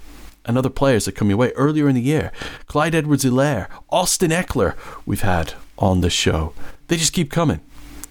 and 0.44 0.58
other 0.58 0.70
players 0.70 1.06
that 1.06 1.14
come 1.14 1.30
your 1.30 1.38
way 1.38 1.54
earlier 1.54 1.88
in 1.88 1.96
the 1.96 2.02
year. 2.02 2.34
Clyde 2.68 2.94
Edwards 2.94 3.24
Helaire, 3.24 3.70
Austin 3.90 4.32
Ekeler, 4.32 4.76
we've 5.06 5.22
had 5.22 5.54
on 5.78 6.02
the 6.02 6.10
show. 6.10 6.52
They 6.90 6.98
just 6.98 7.14
keep 7.14 7.32
coming. 7.32 7.62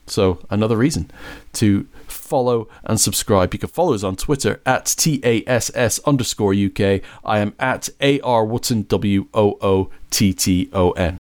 So, 0.07 0.39
another 0.49 0.79
reason 0.79 1.11
to 1.53 1.87
follow 2.07 2.67
and 2.85 2.99
subscribe. 2.99 3.53
You 3.53 3.61
can 3.61 3.69
follow 3.69 3.93
us 3.93 4.03
on 4.03 4.17
Twitter 4.17 4.63
at 4.65 4.87
TASS 4.87 5.99
underscore 6.07 6.55
UK. 6.55 7.03
I 7.23 7.41
am 7.41 7.55
at 7.59 7.91
AR 8.01 8.47
Wootton, 8.47 8.85
W 8.85 9.27
O 9.35 9.59
O 9.61 9.91
T 10.09 10.33
T 10.33 10.71
O 10.73 10.93
N. 10.93 11.19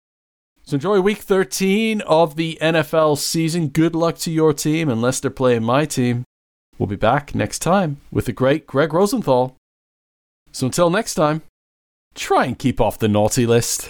So 0.72 0.76
enjoy 0.76 1.02
week 1.02 1.18
13 1.18 2.00
of 2.04 2.38
the 2.38 2.58
NFL 2.62 3.18
season. 3.18 3.68
Good 3.68 3.94
luck 3.94 4.18
to 4.20 4.32
your 4.32 4.54
team 4.54 4.88
unless 4.88 5.20
they're 5.20 5.30
playing 5.30 5.64
my 5.64 5.84
team. 5.84 6.24
We'll 6.78 6.88
be 6.88 6.96
back 6.96 7.36
next 7.36 7.60
time 7.60 7.98
with 8.10 8.28
the 8.28 8.32
great 8.32 8.68
Greg 8.68 8.94
Rosenthal. 8.94 9.58
So 10.54 10.68
until 10.68 10.90
next 10.90 11.16
time, 11.16 11.42
try 12.16 12.46
and 12.46 12.58
keep 12.58 12.80
off 12.80 13.00
the 13.00 13.10
naughty 13.10 13.46
list. 13.46 13.90